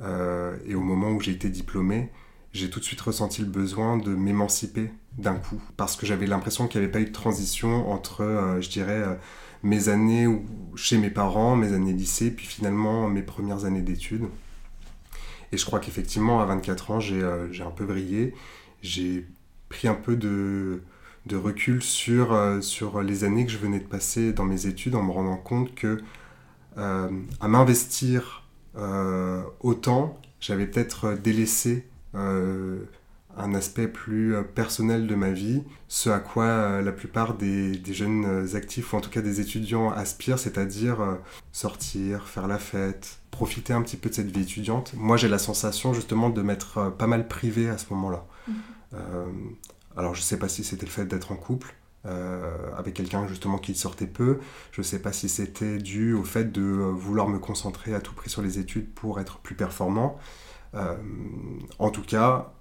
[0.00, 2.10] euh, et au moment où j'ai été diplômé,
[2.52, 6.66] j'ai tout de suite ressenti le besoin de m'émanciper d'un coup, parce que j'avais l'impression
[6.66, 9.16] qu'il n'y avait pas eu de transition entre, euh, je dirais,
[9.62, 10.26] mes années
[10.76, 14.28] chez mes parents, mes années lycée, puis finalement mes premières années d'études.
[15.52, 18.34] Et je crois qu'effectivement, à 24 ans, j'ai un peu brillé,
[18.82, 19.26] j'ai
[19.68, 20.82] pris un peu de
[21.32, 25.02] recul sur, euh, sur les années que je venais de passer dans mes études en
[25.02, 26.00] me rendant compte que
[26.76, 27.08] euh,
[27.40, 28.44] à m'investir
[28.76, 31.86] euh, autant, j'avais peut-être délaissé
[33.38, 38.48] un aspect plus personnel de ma vie, ce à quoi la plupart des, des, jeunes
[38.54, 40.98] actifs, ou en tout cas des étudiants, aspirent, c'est-à-dire
[41.52, 44.92] sortir, faire la fête, profiter un petit peu de cette vie étudiante.
[44.96, 48.24] Moi, j'ai la sensation justement de m'être pas mal privé à ce moment-là.
[48.48, 48.54] Mmh.
[49.96, 51.74] Alors je ne sais pas si c'était le fait d'être en couple
[52.06, 54.38] euh, avec quelqu'un justement qui sortait peu.
[54.70, 58.00] Je ne sais pas si c'était dû au fait de euh, vouloir me concentrer à
[58.00, 60.16] tout prix sur les études pour être plus performant.
[60.74, 60.96] Euh,
[61.80, 62.52] en tout cas,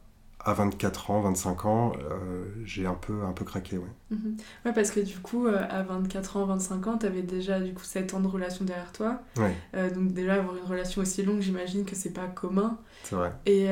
[0.47, 3.77] à 24 ans, 25 ans, euh, j'ai un peu, un peu craqué.
[3.77, 3.91] Ouais.
[4.11, 4.37] Mhm.
[4.65, 7.73] ouais, parce que du coup, euh, à 24 ans, 25 ans, tu avais déjà du
[7.73, 9.19] coup 7 ans de relation derrière toi.
[9.35, 9.53] Ouais.
[9.75, 12.77] Euh, donc déjà, avoir une relation aussi longue, j'imagine que c'est pas commun.
[13.03, 13.33] C'est vrai.
[13.45, 13.67] Et,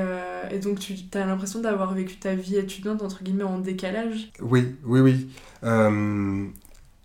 [0.51, 4.31] et, donc, tu as l'impression d'avoir vécu ta vie étudiante, entre guillemets, en décalage?
[4.41, 5.29] Oui, oui, oui.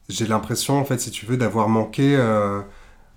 [0.08, 2.16] j'ai l'impression, en fait, si tu veux, d'avoir manqué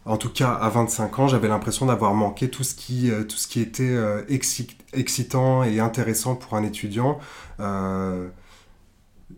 [0.05, 3.37] en tout cas, à 25 ans, j'avais l'impression d'avoir manqué tout ce qui, euh, tout
[3.37, 7.19] ce qui était euh, excitant et intéressant pour un étudiant.
[7.61, 8.27] Euh,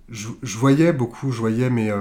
[0.09, 1.93] je, voyais beaucoup, je voyais mes,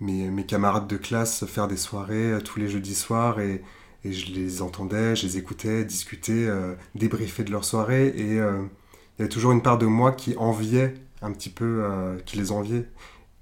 [0.00, 3.62] mes, camarades de classe faire des soirées tous les jeudis soirs et,
[4.04, 6.50] et, je les entendais, je les écoutais discuter,
[6.94, 10.94] débriefer de leur soirée et il y avait toujours une part de moi qui enviait
[11.22, 11.86] un petit peu,
[12.26, 12.88] qui les enviait.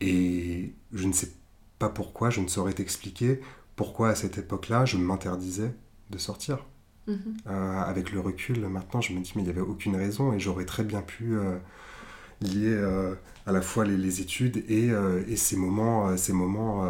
[0.00, 1.30] Et je ne sais
[1.78, 3.40] pas pourquoi, je ne saurais t'expliquer
[3.80, 5.72] pourquoi à cette époque-là, je m'interdisais
[6.10, 6.66] de sortir.
[7.06, 7.16] Mhm.
[7.46, 10.38] Euh, avec le recul, maintenant, je me dis, mais il n'y avait aucune raison et
[10.38, 11.56] j'aurais très bien pu euh,
[12.42, 13.14] lier euh,
[13.46, 14.90] à la fois les, études et,
[15.28, 16.86] et, ces moments, ces moments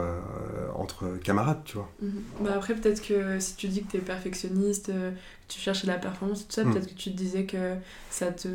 [0.75, 1.89] entre camarades, tu vois.
[2.03, 2.23] Mhm.
[2.41, 5.13] bah après, peut-être que si tu dis que tu es perfectionniste, que
[5.47, 6.73] tu cherches la performance, tout ça, mm.
[6.73, 7.77] peut-être que tu te disais que
[8.11, 8.49] ça te...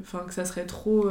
[0.00, 1.10] Enfin, que ça serait trop...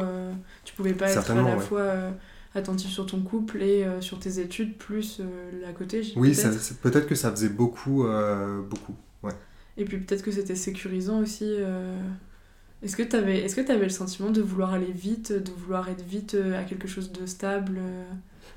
[0.66, 2.14] tu pouvais pas être à la fois
[2.56, 6.02] attentif sur ton couple et euh, sur tes études, plus euh, la côté.
[6.16, 6.36] Oui,
[6.82, 9.34] peut-être que ça faisait beaucoup, euh, beaucoup, ouais.
[9.78, 11.52] Et puis peut-être que c'était sécurisant aussi.
[12.84, 16.04] Est-ce que tu avais, que avais le sentiment de vouloir aller vite, de vouloir être
[16.04, 17.80] vite à quelque chose de stable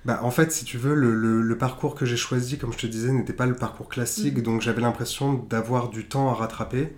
[0.05, 3.13] bah, En fait, si tu veux, le, parcours que j'ai choisi, comme je te disais,
[3.13, 4.43] n'était pas le parcours classique, mhm.
[4.43, 6.93] donc j'avais l'impression d'avoir du temps à rattraper.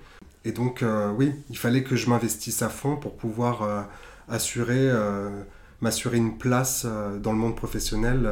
[0.44, 3.82] Et donc, euh, oui, il fallait que je m'investisse à fond pour pouvoir euh,
[4.28, 4.90] assurer,
[5.80, 6.86] m'assurer une place
[7.22, 8.28] dans le monde professionnel,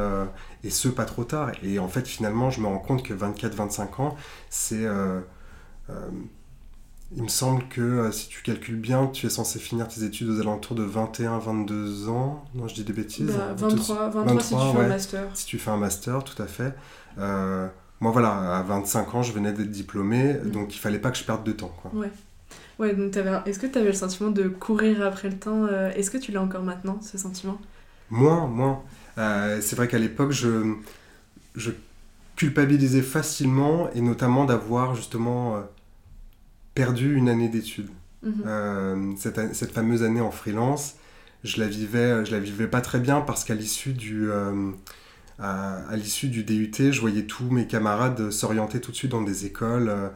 [0.63, 1.51] et ce, pas trop tard.
[1.63, 4.15] Et en fait, finalement, je me rends compte que 24-25 ans,
[4.49, 4.85] c'est
[7.15, 10.29] il me semble que euh, si tu calcules bien, tu es censé finir tes études
[10.29, 12.43] aux alentours de 21-22 ans.
[12.53, 13.31] Non, je dis des bêtises.
[13.57, 15.23] 23, bah, 23, si tu fais un master.
[15.33, 16.75] Si tu fais un master, tout à fait.
[17.17, 17.67] Euh,
[18.01, 20.51] moi, voilà, à 25 ans, je venais d'être diplômé, mm.
[20.51, 21.71] donc il fallait pas que je perde de temps.
[21.81, 21.91] Quoi.
[21.93, 22.11] Ouais.
[22.79, 26.11] Ouais, donc est-ce que tu avais le sentiment de courir après le temps euh, Est-ce
[26.11, 27.59] que tu l'as encore maintenant, ce sentiment?
[28.09, 28.83] Moins, moins.
[29.15, 30.75] c'est vrai qu'à l'époque, je,
[31.55, 31.71] je
[32.35, 35.61] culpabilisais facilement, et notamment d'avoir justement
[36.75, 37.89] perdu une année d'études.
[38.23, 38.43] Mhm.
[38.45, 40.95] Euh, cette, cette, fameuse année en freelance,
[41.43, 44.71] je la vivais, je la vivais pas très bien parce qu'à l'issue du, euh,
[45.39, 49.45] à, l'issue du DUT, je voyais tous mes camarades s'orienter tout de suite dans des
[49.45, 50.09] écoles euh,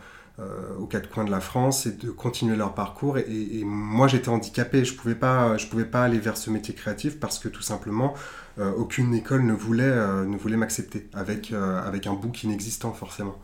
[0.80, 3.18] aux quatre coins de la France et de continuer leur parcours.
[3.18, 7.20] Et, moi, j'étais handicapé, je pouvais pas, je pouvais pas aller vers ce métier créatif
[7.20, 8.14] parce que tout simplement,
[8.78, 13.38] aucune école ne voulait, ne voulait m'accepter avec, avec un book inexistant forcément.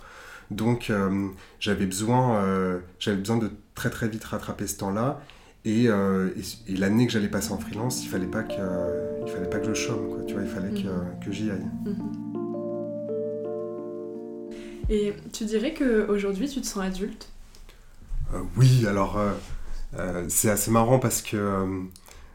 [0.51, 1.29] Donc euh,
[1.60, 5.21] j'avais besoin, euh, j'avais besoin de très très vite rattraper ce temps-là.
[5.65, 6.29] Et, euh,
[6.69, 9.73] l'année que j'allais passer en freelance, il fallait pas que, il fallait pas que je
[9.73, 10.23] chôme, quoi.
[10.25, 11.19] Tu vois, il fallait que, mhm.
[11.25, 11.67] que j'y aille.
[11.86, 12.46] Mhm.
[14.89, 17.30] Et tu dirais qu'aujourd'hui, tu te sens adulte?
[18.56, 19.19] Oui, alors
[20.28, 21.88] c'est assez marrant parce que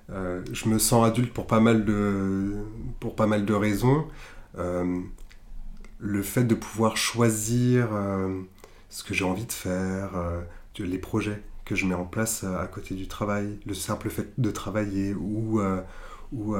[0.08, 2.54] je me sens adulte pour pas mal de,
[3.00, 4.06] pour pas mal de raisons.
[6.00, 8.40] Le fait de pouvoir choisir euh,
[8.90, 10.40] ce que j'ai envie de faire, euh,
[10.78, 14.32] les projets que je mets en place euh, à côté du travail, le simple fait
[14.36, 15.60] de travailler ou,
[16.32, 16.56] ou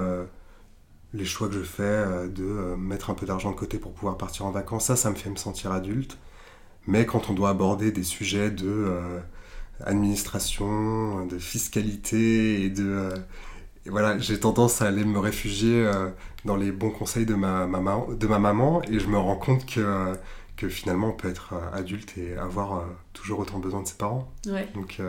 [1.14, 4.46] les choix que je fais de mettre un peu d'argent de côté pour pouvoir partir
[4.46, 6.18] en vacances, ça, ça me fait me sentir adulte.
[6.86, 9.20] Mais quand on doit aborder des sujets de
[9.84, 13.14] administration, de fiscalité et de
[13.86, 16.10] voilà, j'ai tendance à aller me réfugier euh,
[16.44, 19.66] dans les bons conseils de ma, maman, de ma maman et je me rends compte
[19.66, 20.14] que,
[20.56, 23.96] que finalement on peut être euh, adulte et avoir euh, toujours autant besoin de ses
[23.96, 24.32] parents.
[24.46, 24.68] Ouais.
[24.74, 25.00] Donc,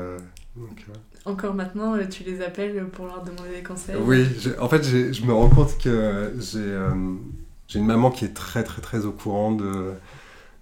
[1.26, 4.28] Encore maintenant, tu les appelles pour leur demander des conseils Oui,
[4.60, 9.06] en fait, je me rends compte que j'ai une maman qui est très très très
[9.06, 9.94] au courant de,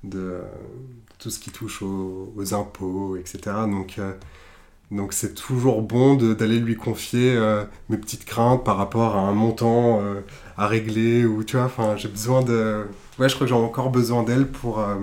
[0.04, 0.42] de
[1.20, 3.40] tout ce qui touche aux, aux impôts, etc.
[3.70, 4.00] Donc
[4.92, 9.32] donc c'est toujours bon d'aller lui confier euh, mes petites craintes par rapport à un
[9.32, 10.20] montant euh,
[10.58, 12.86] à régler ou tu vois, enfin j'ai besoin de...
[13.18, 14.98] Ouais, je crois que j'ai encore besoin d'elle pour, euh,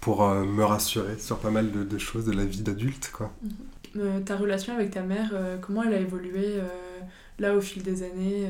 [0.00, 3.32] pour me rassurer sur pas mal de, choses de la vie d'adulte quoi.
[3.94, 4.24] Mhm.
[4.24, 6.60] ta relation avec ta mère, comment elle a évolué
[7.38, 8.48] là au fil des années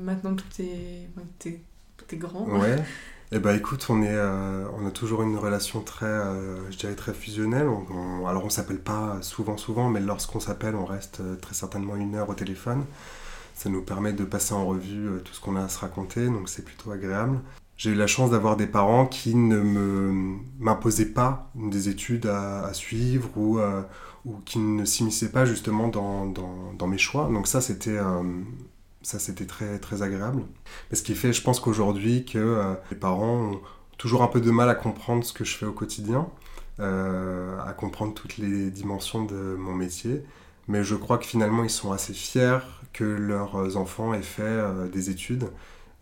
[0.00, 1.08] Maintenant est,
[1.40, 2.46] tout est grand?
[2.46, 2.76] Ouais.
[3.32, 6.94] Eh ben écoute, on, est, euh, on a toujours une relation très, euh, je dirais
[6.94, 7.66] très fusionnelle.
[8.28, 12.14] alors on s'appelle pas souvent souvent, mais lorsqu'on s'appelle, on reste euh, très certainement une
[12.14, 12.84] heure au téléphone.
[13.54, 16.48] Ça nous permet de passer en revue tout ce qu'on a à se raconter, donc
[16.48, 17.40] c'est plutôt agréable.
[17.76, 19.60] J'ai eu la chance d'avoir des parents qui ne
[20.60, 23.58] m'imposaient pas des études à, suivre ou,
[24.24, 27.28] ou qui ne s'immisçaient pas justement dans, dans, dans, mes choix.
[27.32, 27.98] Donc ça, c'était
[29.04, 30.42] ça, c'était très, très agréable.
[30.90, 33.60] Mais ce qui fait, je pense qu'aujourd'hui, que euh, les parents ont
[33.98, 36.28] toujours un peu de mal à comprendre ce que je fais au quotidien,
[36.80, 40.24] euh, à comprendre toutes les dimensions de mon métier.
[40.68, 42.58] Mais je crois que finalement, ils sont assez fiers
[42.92, 45.50] que leurs enfants aient fait euh, des études,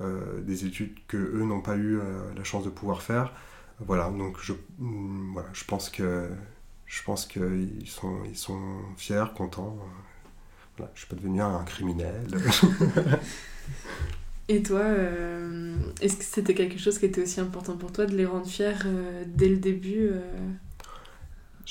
[0.00, 2.00] des études que eux n'ont pas eu
[2.36, 3.32] la chance de pouvoir faire.
[3.78, 6.28] Voilà, donc je, mm, voilà, je pense que
[6.86, 8.60] je pense qu'ils sont, ils sont
[8.96, 9.78] fiers, contents.
[10.78, 12.26] Je je suis pas devenu un criminel.
[14.48, 18.14] Et toi, euh, est-ce que c'était quelque chose qui était aussi important pour toi de
[18.14, 20.20] les rendre fiers euh, dès le début euh?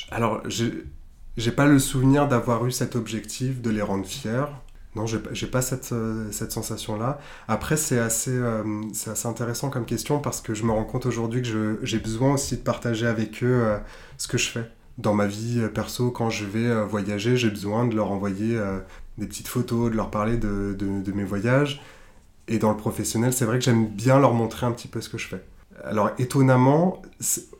[0.09, 4.45] Alors, j'ai pas le souvenir d'avoir eu cet objectif de les rendre fiers.
[4.95, 5.93] Non, j'ai pas cette,
[6.31, 7.19] cette sensation-là.
[7.47, 8.37] Après, c'est assez,
[9.07, 12.57] assez intéressant comme question parce que je me rends compte aujourd'hui que j'ai besoin aussi
[12.57, 13.79] de partager avec eux
[14.17, 17.49] ce que je fais dans ma vie euh, perso, quand je vais euh, voyager, j'ai
[17.49, 18.79] besoin de leur envoyer euh,
[19.17, 21.81] des petites photos, de leur parler de, de, mes voyages.
[22.47, 25.09] Et dans le professionnel, c'est vrai que j'aime bien leur montrer un petit peu ce
[25.09, 25.43] que je fais.
[25.83, 27.01] Alors étonnamment,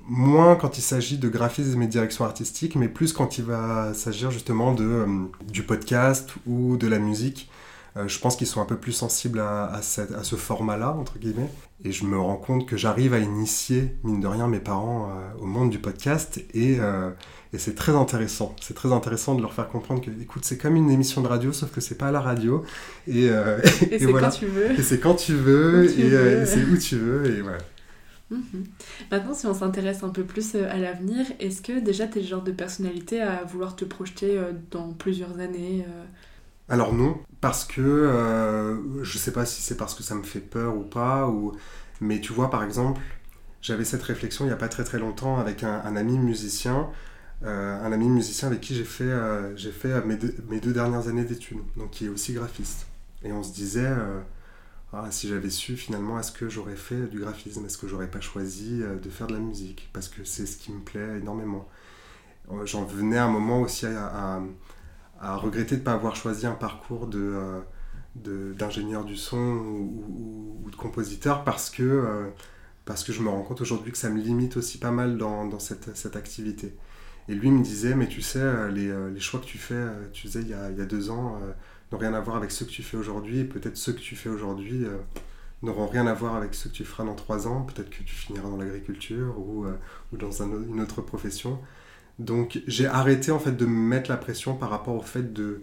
[0.08, 3.94] moins quand il s'agit de graphisme et de direction artistique, mais plus quand il va
[3.94, 5.06] s'agir justement de,
[5.52, 7.50] du podcast ou de la musique.
[7.98, 11.50] Euh, je pense qu'ils sont un peu plus sensibles à, ce format-là, entre guillemets.
[11.84, 15.44] Et je me rends compte que j'arrive à initier, mine de rien, mes parents euh,
[15.44, 16.42] au monde du podcast.
[16.54, 17.10] Et, euh,
[17.52, 18.56] et c'est très intéressant.
[18.62, 21.52] C'est très intéressant de leur faire comprendre que, écoute, c'est comme une émission de radio,
[21.52, 22.64] sauf que c'est pas à la radio.
[23.08, 23.26] Et,
[23.92, 24.72] et, c'est quand tu veux.
[24.72, 25.86] Et c'est quand tu veux.
[25.86, 27.26] et, c'est où tu veux.
[27.26, 27.58] Et voilà.
[28.32, 28.66] Mhm.
[29.12, 32.28] Maintenant, si on s'intéresse un peu plus à l'avenir, est-ce que déjà tu es le
[32.28, 34.40] genre de personnalité à vouloir te projeter
[34.72, 35.86] dans plusieurs années
[36.72, 40.40] alors non, parce que euh, je sais pas si c'est parce que ça me fait
[40.40, 41.52] peur ou pas, ou...
[42.00, 43.02] mais tu vois par exemple,
[43.62, 46.90] j'avais cette réflexion il n'y a pas très très longtemps avec un, ami musicien,
[47.44, 51.26] euh, un ami musicien avec qui j'ai fait, euh, j'ai fait mes, deux, dernières années
[51.26, 52.88] d'études, donc qui est aussi graphiste.
[53.24, 53.92] Et on se disait,
[54.94, 58.22] ah, si j'avais su finalement, est-ce que j'aurais fait du graphisme, est-ce que j'aurais pas
[58.22, 61.68] choisi de faire de la musique, parce que c'est ce qui me plaît énormément.
[62.66, 67.08] J'en venais à un moment aussi à regretter de ne pas avoir choisi un parcours
[67.08, 72.28] de, euh, d'ingénieur du son ou, de compositeur parce que, euh,
[72.86, 75.60] parce que je me rends compte aujourd'hui que ça me limite aussi pas mal dans,
[75.60, 76.76] cette, activité.
[77.30, 80.42] Et lui me disait, mais tu sais, euh, les, choix que tu fais, tu faisais
[80.42, 81.40] y il y a deux ans,
[81.92, 84.30] rien à voir avec ceux que tu fais aujourd'hui, et peut-être ceux que tu fais
[84.30, 84.86] aujourd'hui
[85.62, 88.16] n'auront rien à voir avec ceux que tu feras dans trois ans, peut-être que tu
[88.16, 89.66] finiras dans l'agriculture ou,
[90.12, 91.60] ou dans une autre profession.
[92.20, 95.62] Donc j'ai arrêté en fait de me mettre la pression par rapport au fait de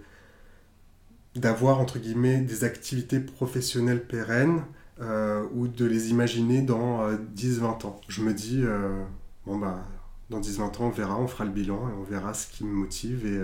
[1.37, 4.62] d'avoir entre guillemets des activités professionnelles pérennes
[5.01, 8.01] euh, ou de les imaginer dans 10-20 euh, ans.
[8.09, 9.05] Je me dis, euh,
[9.47, 9.85] bon bah
[10.31, 12.72] dans 10-20 ans on verra, on fera le bilan et on verra ce qui me
[12.72, 13.41] motive et,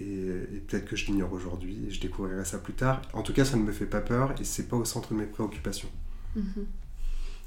[0.00, 3.02] et, peut-être que je l'ignore aujourd'hui et je découvrirai ça plus tard.
[3.12, 5.18] En tout cas ça ne me fait pas peur et c'est pas au centre de
[5.18, 5.88] mes préoccupations.
[6.36, 6.66] Mhm.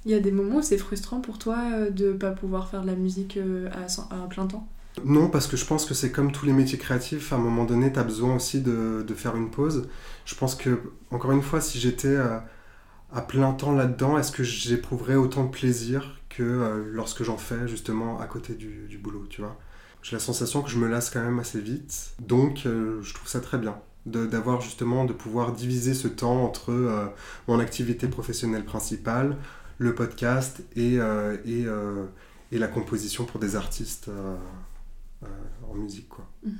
[0.05, 2.83] Il y a des moments où c'est frustrant pour toi de ne pas pouvoir faire
[2.83, 3.39] de la musique
[3.71, 4.67] à, à plein temps?
[5.03, 7.65] Non, parce que je pense que c'est comme tous les métiers créatifs, à un moment
[7.65, 9.89] donné, tu as besoin aussi de, de, faire une pause.
[10.25, 10.79] Je pense que,
[11.11, 12.39] encore une fois, si j'étais à, euh,
[13.13, 17.67] à, plein temps là-dedans, est-ce que j'éprouverais autant de plaisir que euh, lorsque j'en fais
[17.67, 19.57] justement à côté du, du boulot, tu vois?
[20.05, 23.27] J'ai la sensation que je me lasse quand même assez vite, donc euh, je trouve
[23.27, 23.75] ça très bien
[24.05, 27.11] d'avoir justement, de pouvoir diviser ce temps entre
[27.47, 29.35] mon activité professionnelle principale,
[29.79, 30.97] le podcast et,
[31.43, 31.65] et,
[32.51, 34.11] et la composition pour des artistes.
[35.23, 35.27] Euh,
[35.69, 36.09] en musique.
[36.09, 36.27] Quoi.
[36.43, 36.53] Mhm.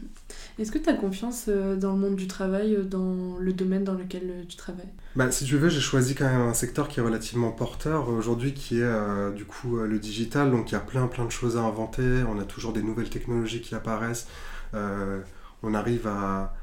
[0.58, 3.84] Est-ce que tu as confiance euh, dans le monde du travail, euh, dans le domaine
[3.84, 4.88] dans lequel tu travailles?
[5.16, 8.53] Bah, Si tu veux, j'ai choisi quand même un secteur qui est relativement porteur aujourd'hui,
[8.53, 10.51] qui est du coup le digital.
[10.51, 13.10] Donc il y a plein plein de choses à inventer, on a toujours des nouvelles
[13.10, 14.28] technologies qui apparaissent.
[14.74, 16.53] on arrive à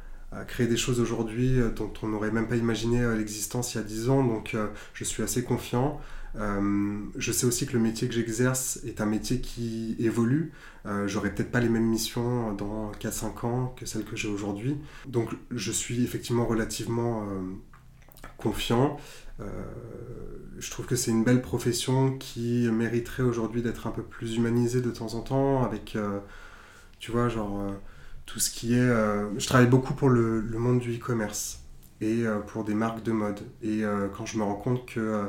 [0.47, 4.11] créer des choses aujourd'hui dont on n'aurait même pas imaginé l'existence il y a 10
[4.11, 4.25] ans.
[4.25, 4.57] Donc
[4.95, 6.01] je suis assez confiant.
[6.37, 10.53] Euh, je sais aussi que le métier que j'exerce est un métier qui évolue.
[10.87, 14.77] Euh, J'aurai peut-être pas les mêmes missions dans 4-5 ans que celles que j'ai aujourd'hui.
[15.07, 17.41] Donc je suis effectivement relativement euh,
[18.37, 18.99] confiant.
[20.59, 24.81] Je trouve que c'est une belle profession qui mériterait aujourd'hui d'être un peu plus humanisée
[24.81, 25.99] de temps en temps avec,
[27.01, 27.61] tu vois, genre
[28.25, 28.89] tout ce qui est...
[29.37, 31.65] je travaille beaucoup pour le monde du e-commerce
[32.01, 33.41] et pour des marques de mode.
[33.63, 33.83] Et
[34.17, 35.29] quand je me rends compte que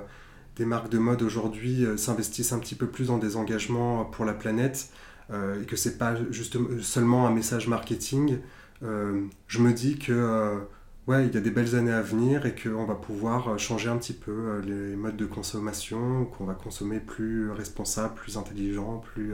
[0.55, 4.25] des marques de mode aujourd'hui euh, s'investissent un petit peu plus dans des engagements pour
[4.25, 4.89] la planète
[5.31, 8.39] euh, et que c'est pas juste seulement un message marketing,
[8.83, 10.59] euh, je me dis que
[11.07, 13.97] ouais, il y a des belles années à venir et qu'on va pouvoir changer un
[13.97, 19.33] petit peu les modes de consommation, qu'on va consommer plus responsable, plus intelligent, plus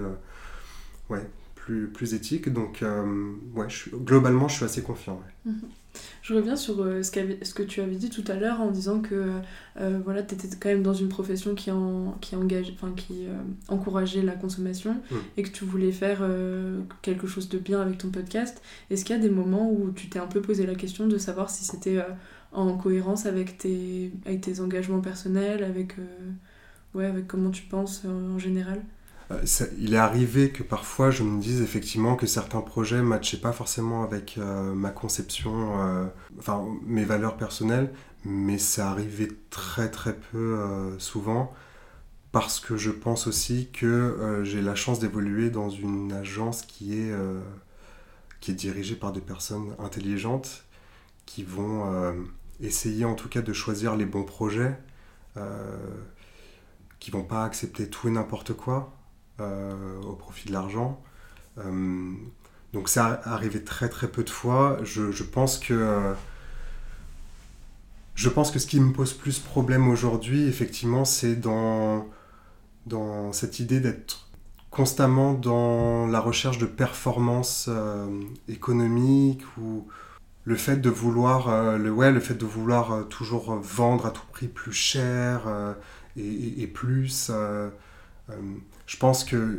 [1.69, 2.49] plus, plus éthique.
[2.49, 2.83] Donc
[3.55, 5.21] ouais, globalement, je suis assez confiant.
[5.45, 5.69] Mhm.
[6.21, 7.11] Je reviens sur euh, ce,
[7.41, 9.31] ce, que tu avais dit tout à l'heure en disant que
[9.79, 13.25] euh, voilà, tu étais quand même dans une profession qui, en, qui, engage, enfin, qui
[13.25, 13.33] euh,
[13.67, 15.15] encourageait la consommation mm.
[15.37, 16.21] et que tu voulais faire
[17.01, 18.61] quelque chose de bien avec ton podcast.
[18.89, 21.17] Est-ce qu'il y a des moments où tu t'es un peu posé la question de
[21.17, 21.99] savoir si c'était
[22.51, 25.95] en cohérence avec tes, avec tes engagements personnels, avec,
[26.93, 28.81] ouais, avec comment tu penses en général?
[29.31, 29.45] Euh,
[29.77, 33.51] il est arrivé que parfois je me dise effectivement que certains projets ne matchaient pas
[33.51, 36.05] forcément avec euh, ma conception, euh,
[36.39, 37.93] enfin mes valeurs personnelles,
[38.25, 40.57] mais ça arrivait très très peu
[40.99, 41.53] souvent
[42.31, 47.13] parce que je pense aussi que j'ai la chance d'évoluer dans une agence qui est,
[48.41, 50.65] qui est dirigée par des personnes intelligentes
[51.25, 52.13] qui vont
[52.61, 54.77] essayer en tout cas de choisir les bons projets,
[56.99, 58.98] qui vont pas accepter tout et n'importe quoi.
[59.41, 61.01] Euh, au profit de l'argent.
[61.59, 62.11] Euh,
[62.73, 64.79] donc ça arrivé très très peu de fois.
[64.83, 66.13] Je, pense que
[68.15, 72.07] je pense que ce qui me pose plus problème aujourd'hui, effectivement, c'est dans,
[72.85, 74.29] dans cette idée d'être
[74.71, 78.07] constamment dans la recherche de performance euh,
[78.49, 79.87] économique ou
[80.43, 84.47] le fait de vouloir, le, ouais, le fait de vouloir toujours vendre à tout prix
[84.47, 85.47] plus cher
[86.17, 87.31] et, plus,
[88.89, 89.57] je pense que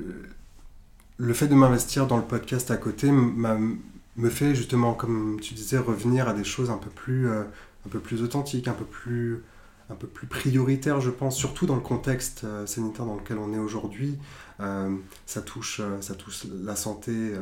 [1.17, 5.79] le fait de m'investir dans le podcast à côté me fait justement, comme tu disais,
[5.79, 9.43] revenir à des choses un peu plus, un peu plus authentiques, un peu plus
[9.91, 13.53] un peu plus prioritaire, je pense, surtout dans le contexte euh, sanitaire dans lequel on
[13.53, 14.17] est aujourd'hui.
[14.61, 14.95] Euh,
[15.27, 17.35] ça, touche, euh, ça touche la santé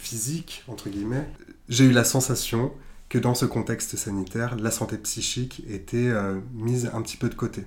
[0.00, 1.28] physique, entre guillemets.
[1.68, 2.72] J'ai eu la sensation
[3.08, 6.12] que dans ce contexte sanitaire, la santé psychique était
[6.54, 7.64] mise un petit peu de côté.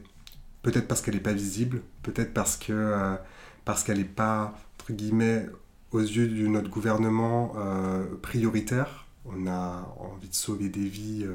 [0.63, 2.59] Peut-être parce qu'elle n'est pas visible, peut-être parce
[3.65, 5.47] parce qu'elle n'est pas, entre guillemets,
[5.91, 7.53] aux yeux de notre gouvernement
[8.21, 9.05] prioritaire.
[9.25, 11.27] On a envie de sauver des vies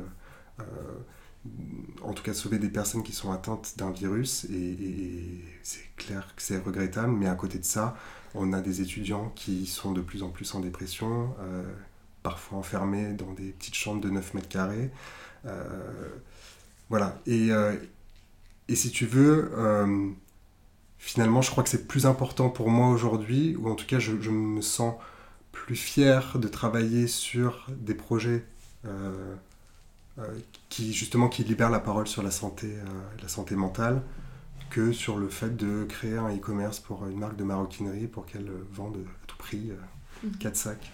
[2.03, 6.43] en tout cas sauver des personnes qui sont atteintes d'un virus et, c'est clair que
[6.43, 7.97] c'est regrettable mais à côté de ça
[8.35, 11.63] on a des étudiants qui sont de plus en plus en dépression euh,
[12.23, 14.91] parfois enfermés dans des petites chambres de 9 mètres carrés
[15.47, 16.09] euh,
[16.89, 17.75] voilà et, euh,
[18.69, 19.51] et si tu veux
[20.99, 24.21] finalement je crois que c'est plus important pour moi aujourd'hui ou en tout cas je,
[24.21, 24.95] je, me sens
[25.53, 28.45] plus fier de travailler sur des projets
[30.19, 30.25] euh,
[30.69, 32.85] qui justement qui libère la parole sur la santé, euh,
[33.23, 34.03] la santé mentale
[34.69, 38.51] que sur le fait de créer un e-commerce pour une marque de maroquinerie pour qu'elle
[38.73, 39.71] vende à tout prix
[40.41, 40.55] 4 mhm.
[40.55, 40.93] sacs.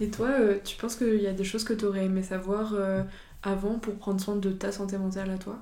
[0.00, 2.74] Et toi, euh, tu penses qu'il y a des choses que tu aurais aimé savoir
[3.44, 5.58] avant pour prendre soin de ta santé mentale à toi?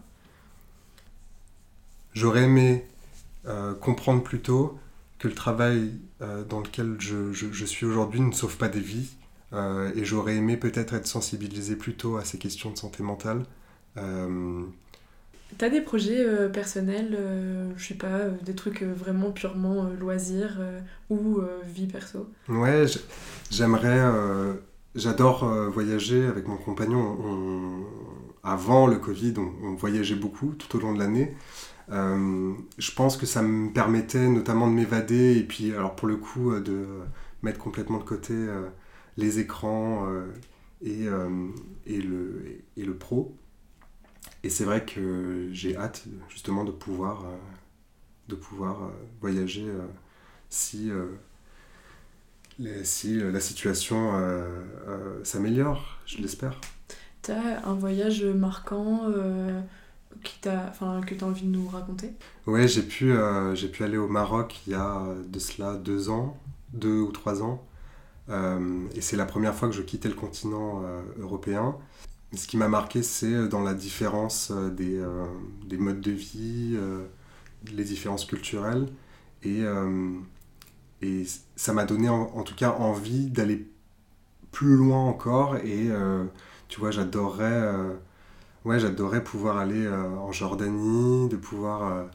[2.14, 2.84] J'aurais aimé
[3.80, 4.78] comprendre plus tôt
[5.18, 5.92] que le travail
[6.48, 9.10] dans lequel je, je, je suis aujourd'hui ne sauve pas des vies,
[9.52, 13.42] euh, et j'aurais aimé peut-être être sensibilisé plus tôt à ces questions de santé mentale.
[13.96, 14.62] Euh...
[15.58, 20.60] T'as des projets euh, personnels, euh, je sais pas, des trucs vraiment purement loisirs
[21.08, 22.28] ou vie perso?
[22.48, 22.84] Ouais,
[23.50, 24.00] j'aimerais.
[24.96, 27.84] J'adore voyager avec mon compagnon.
[28.42, 31.34] Avant le Covid, on, voyageait beaucoup tout au long de l'année.
[31.90, 36.58] Je pense que ça me permettait notamment de m'évader et puis, alors pour le coup,
[36.58, 36.86] de
[37.42, 38.34] mettre complètement de côté
[39.20, 40.26] les écrans euh,
[40.82, 41.48] et, euh,
[41.86, 43.36] et, le, et le pro.
[44.42, 47.36] Et c'est vrai que j'ai hâte justement de pouvoir, euh,
[48.28, 49.66] de pouvoir voyager
[50.48, 50.90] si,
[52.82, 54.12] si la situation
[55.24, 56.60] s'améliore, je l'espère.
[57.22, 59.10] Tu as un voyage marquant
[60.22, 62.12] qui que tu as envie de nous raconter?
[62.46, 63.12] Ouais, j'ai pu,
[63.54, 66.36] j'ai pu aller au Maroc il y a de cela deux ans,
[66.72, 67.64] deux ou trois ans.
[68.30, 71.76] Euh, et c'est la première fois que je quittais le continent euh, européen.
[72.34, 75.02] Ce qui m'a marqué, c'est euh, dans la différence des,
[75.66, 76.78] des modes de vie,
[77.72, 78.88] les différences culturelles.
[79.42, 79.62] Et,
[81.02, 81.24] et
[81.56, 83.66] ça m'a donné en, tout cas envie d'aller
[84.52, 85.56] plus loin encore.
[85.56, 85.88] Et
[86.68, 87.98] tu vois, j'adorerais
[88.64, 92.08] ouais, j'adorerais pouvoir aller en Jordanie, de pouvoir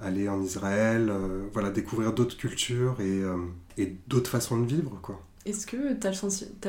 [0.00, 1.12] aller en Israël,
[1.52, 3.22] voilà, découvrir d'autres cultures et,
[3.76, 5.22] et d'autres façons de vivre, quoi.
[5.44, 6.06] Est-ce que tu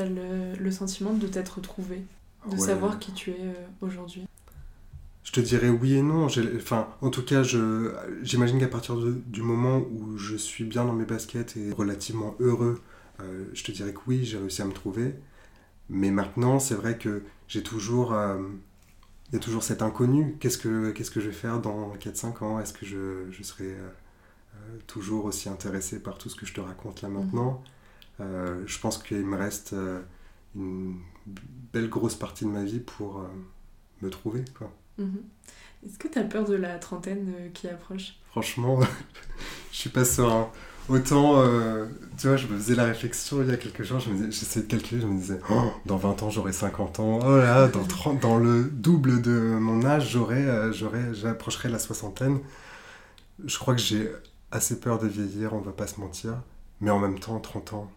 [0.00, 2.02] as, le, le, sentiment de t'être retrouvé
[2.50, 4.26] De savoir qui tu es euh, aujourd'hui?
[5.22, 6.26] Je te dirais oui et non.
[6.56, 7.42] Enfin, en tout cas,
[8.22, 12.80] j'imagine qu'à partir du moment où je suis bien dans mes baskets et relativement heureux,
[13.20, 15.14] euh, je te dirais que oui, j'ai réussi à me trouver.
[15.88, 18.12] Mais maintenant, c'est vrai que j'ai toujours...
[18.12, 18.38] Euh,
[19.28, 20.36] il y a toujours cet inconnu.
[20.40, 22.60] Qu'est-ce que, qu'est-ce que je vais faire dans 4-5 ans?
[22.60, 23.74] Est-ce que je, je serai
[24.86, 27.20] toujours aussi intéressé par tout ce que je te raconte là mhm.
[27.20, 27.62] maintenant?
[28.20, 30.00] Euh, je pense qu'il me reste euh,
[30.54, 31.00] une
[31.72, 33.28] belle grosse partie de ma vie pour euh,
[34.02, 34.44] me trouver.
[34.56, 34.72] Quoi.
[34.98, 35.22] Mhm.
[35.84, 38.16] Est-ce que tu as peur de la trentaine qui approche?
[38.30, 38.80] Franchement,
[39.74, 40.48] je suis pas serein.
[40.88, 41.42] Autant,
[42.18, 45.00] tu vois, je me faisais la réflexion il y a quelques jours, j'essayais de calculer,
[45.00, 48.36] je me disais, oh, dans 20 ans j'aurai 50 ans, oh là, dans, 30, dans
[48.36, 50.44] le double de mon âge, j'aurai,
[51.14, 52.38] j'approcherai la soixantaine.
[53.46, 54.10] Je crois que j'ai
[54.52, 56.34] assez peur de vieillir, on va pas se mentir,
[56.80, 57.90] mais en même temps, 30 ans,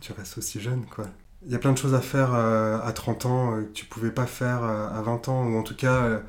[0.00, 1.06] tu restes aussi jeune, quoi.
[1.44, 3.84] Il y a plein de choses à faire euh, à 30 ans euh, que tu
[3.86, 6.20] pouvais pas faire euh, à 20 ans, ou en tout cas,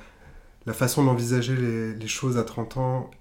[0.66, 3.12] la façon d'envisager les, les, choses à 30 ans,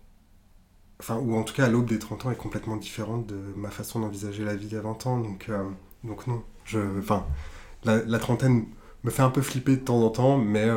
[1.02, 3.70] enfin, ou en tout cas à l'aube des 30 ans, est complètement différente de ma
[3.70, 5.50] façon d'envisager la vie à 20 ans, donc,
[6.04, 6.42] donc non.
[6.64, 7.26] Je, enfin,
[7.84, 8.66] la, la, trentaine
[9.02, 10.68] me fait un peu flipper de temps en temps, mais,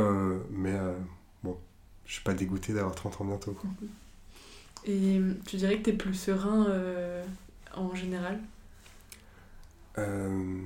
[0.49, 0.73] mais
[1.43, 1.55] bon,
[2.05, 3.51] je suis pas dégoûté d'avoir 30 ans bientôt.
[3.51, 3.69] Quoi.
[4.85, 6.67] Et tu dirais que tu es plus serein
[7.75, 8.39] en général?
[9.97, 10.59] Euh...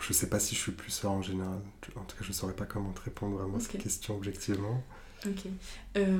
[0.00, 1.60] je sais pas si je suis plus serein en général.
[1.96, 4.82] En tout cas, je saurais pas comment te répondre à cette question objectivement.
[5.26, 5.46] Ok.
[5.96, 6.18] Euh,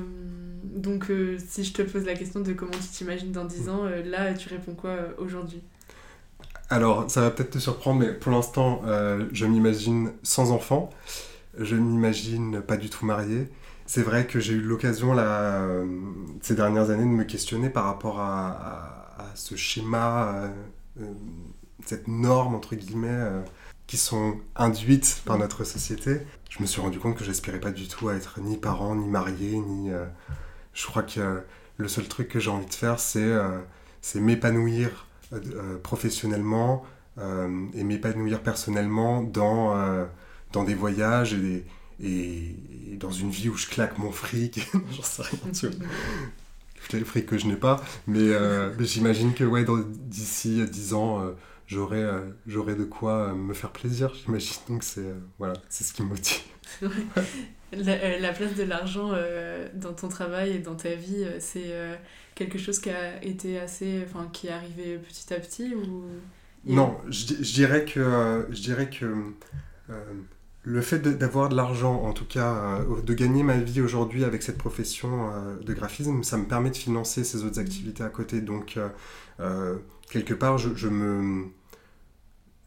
[0.63, 3.85] donc, euh, si je te pose la question de comment tu t'imagines dans 10 ans,
[3.85, 5.61] euh, là, tu réponds quoi aujourd'hui?
[6.69, 8.83] Alors, ça va peut-être te surprendre, mais pour l'instant,
[9.31, 10.91] je m'imagine sans enfant.
[11.57, 13.47] Je ne m'imagine pas du tout marié.
[13.87, 15.67] C'est vrai que j'ai eu l'occasion là,
[16.41, 20.51] ces dernières années de me questionner par rapport à, ce schéma,
[21.87, 23.41] cette norme, entre guillemets,
[23.89, 26.19] qui sont induites par notre société.
[26.49, 29.07] Je me suis rendu compte que j'aspirais pas du tout à être ni parent, ni
[29.07, 29.89] marié, ni...
[30.75, 31.41] je crois que
[31.77, 36.83] le seul truc que j'ai envie de faire, c'est m'épanouir euh, professionnellement
[37.19, 40.05] euh, et m'épanouir personnellement dans, euh,
[40.53, 41.65] dans des voyages et,
[42.03, 44.67] et, dans une vie où je claque mon fric.
[44.91, 45.69] J'en sais rien, tu
[46.97, 48.31] le fric que je n'ai pas, mais,
[48.79, 49.65] j'imagine que ouais,
[50.07, 51.23] d'ici 10 ans,
[51.69, 52.03] j'aurai
[52.47, 54.57] j'aurai de quoi me faire plaisir, j'imagine.
[54.67, 56.41] Donc c'est voilà, c'est ce qui me motive.
[57.71, 59.13] la, place de l'argent
[59.75, 61.71] dans ton travail et dans ta vie, c'est
[62.35, 64.03] quelque chose qui a été assez.
[64.05, 66.03] Enfin, qui est arrivé petit à petit ou...
[66.65, 69.05] Non, je, dirais que, je dirais que
[69.89, 69.93] euh,
[70.63, 74.43] le fait d'avoir de, l'argent, en tout cas, euh, de gagner ma vie aujourd'hui avec
[74.43, 78.41] cette profession euh, de graphisme, ça me permet de financer ces autres activités à côté.
[78.41, 78.77] Donc,
[80.09, 81.45] quelque part, je, je me.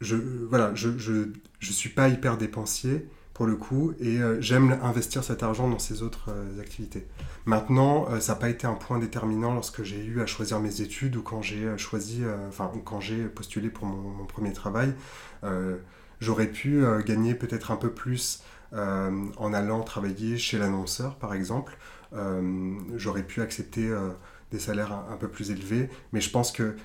[0.03, 0.17] Je,
[0.49, 1.29] voilà, je, je,
[1.59, 5.79] je suis pas hyper dépensier pour le coup, et euh, j'aime investir cet argent dans
[5.79, 7.07] ces autres euh, activités.
[7.47, 10.83] Maintenant, euh, ça n'a pas été un point déterminant lorsque j'ai eu à choisir mes
[10.83, 14.95] études ou quand j'ai choisi, enfin, quand j'ai postulé pour mon, premier travail.
[16.21, 21.77] J'aurais pu gagner peut-être un peu plus en allant travailler chez l'annonceur, par exemple.
[22.95, 23.91] J'aurais pu accepter
[24.53, 26.77] des salaires un, peu plus élevés, mais je pense que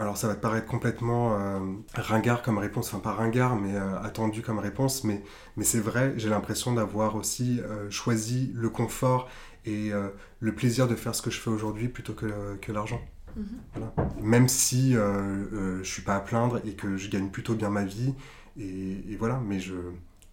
[0.00, 1.60] alors ça va te paraître complètement euh,
[1.94, 5.22] ringard comme réponse, enfin pas ringard, mais euh, attendu comme réponse, mais,
[5.56, 9.28] mais c'est vrai, j'ai l'impression d'avoir aussi euh, choisi le confort
[9.66, 9.92] et
[10.40, 13.00] le plaisir de faire ce que je fais aujourd'hui plutôt que, que l'argent.
[13.34, 13.90] Mhm.
[14.20, 18.12] Même si je suis pas à plaindre et que je gagne plutôt bien ma vie,
[18.58, 19.76] et, et voilà, mais je,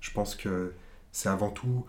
[0.01, 0.74] je pense que
[1.13, 1.86] c'est avant tout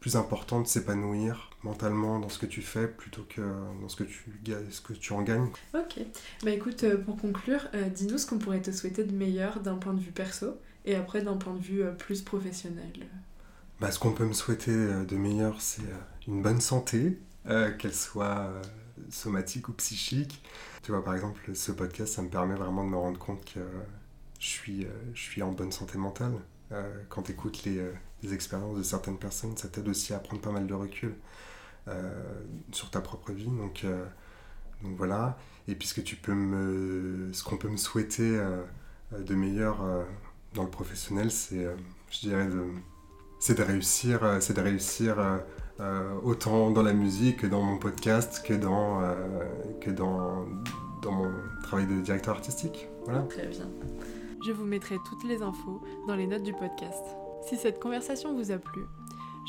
[0.00, 3.42] plus important de s'épanouir mentalement dans ce que tu fais plutôt que
[3.80, 4.24] dans ce que tu,
[4.70, 5.50] ce que tu en gagnes.
[5.74, 6.00] Ok.
[6.42, 9.76] Bah écoute, euh, pour conclure, euh, dis-nous ce qu'on pourrait te souhaiter de meilleur d'un
[9.76, 12.92] point de vue perso et après d'un point de vue euh, plus professionnel.
[13.80, 15.82] Bah, ce qu'on peut me souhaiter de meilleur, c'est
[16.26, 17.20] une bonne santé,
[17.78, 18.50] qu'elle soit
[19.08, 20.42] somatique ou psychique.
[20.82, 23.60] Tu vois, par exemple, ce podcast, ça me permet vraiment de me rendre compte que
[24.40, 26.32] je suis, je suis en bonne santé mentale.
[27.08, 27.80] quand tu écoutes les
[28.22, 31.14] des expériences de certaines personnes, ça t'aide aussi à prendre pas mal de recul
[32.72, 33.46] sur ta propre vie.
[33.46, 34.04] Donc, euh,
[34.82, 35.36] donc voilà.
[35.66, 38.62] Et puisque tu peux me, ce qu'on peut me souhaiter euh,
[39.18, 39.78] de meilleur
[40.54, 41.66] dans le professionnel, c'est,
[42.10, 42.62] je dirais, de,
[43.38, 45.16] c'est de réussir, c'est de réussir
[46.22, 49.00] autant dans la musique que dans mon podcast, que dans,
[49.80, 50.46] que dans,
[51.02, 51.32] dans mon
[51.62, 52.88] travail de directeur artistique.
[53.04, 53.22] Voilà.
[53.22, 53.68] Très bien.
[54.46, 57.04] Je vous mettrai toutes les infos dans les notes du podcast.
[57.46, 58.82] Si cette conversation vous a plu,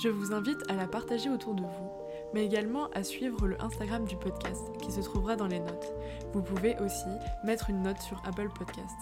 [0.01, 1.89] je vous invite à la partager autour de vous,
[2.33, 5.93] mais également à suivre le Instagram du podcast qui se trouvera dans les notes.
[6.33, 7.09] Vous pouvez aussi
[7.43, 8.97] mettre une note sur Apple Podcast.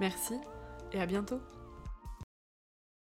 [0.00, 0.34] Merci
[0.92, 1.40] et à bientôt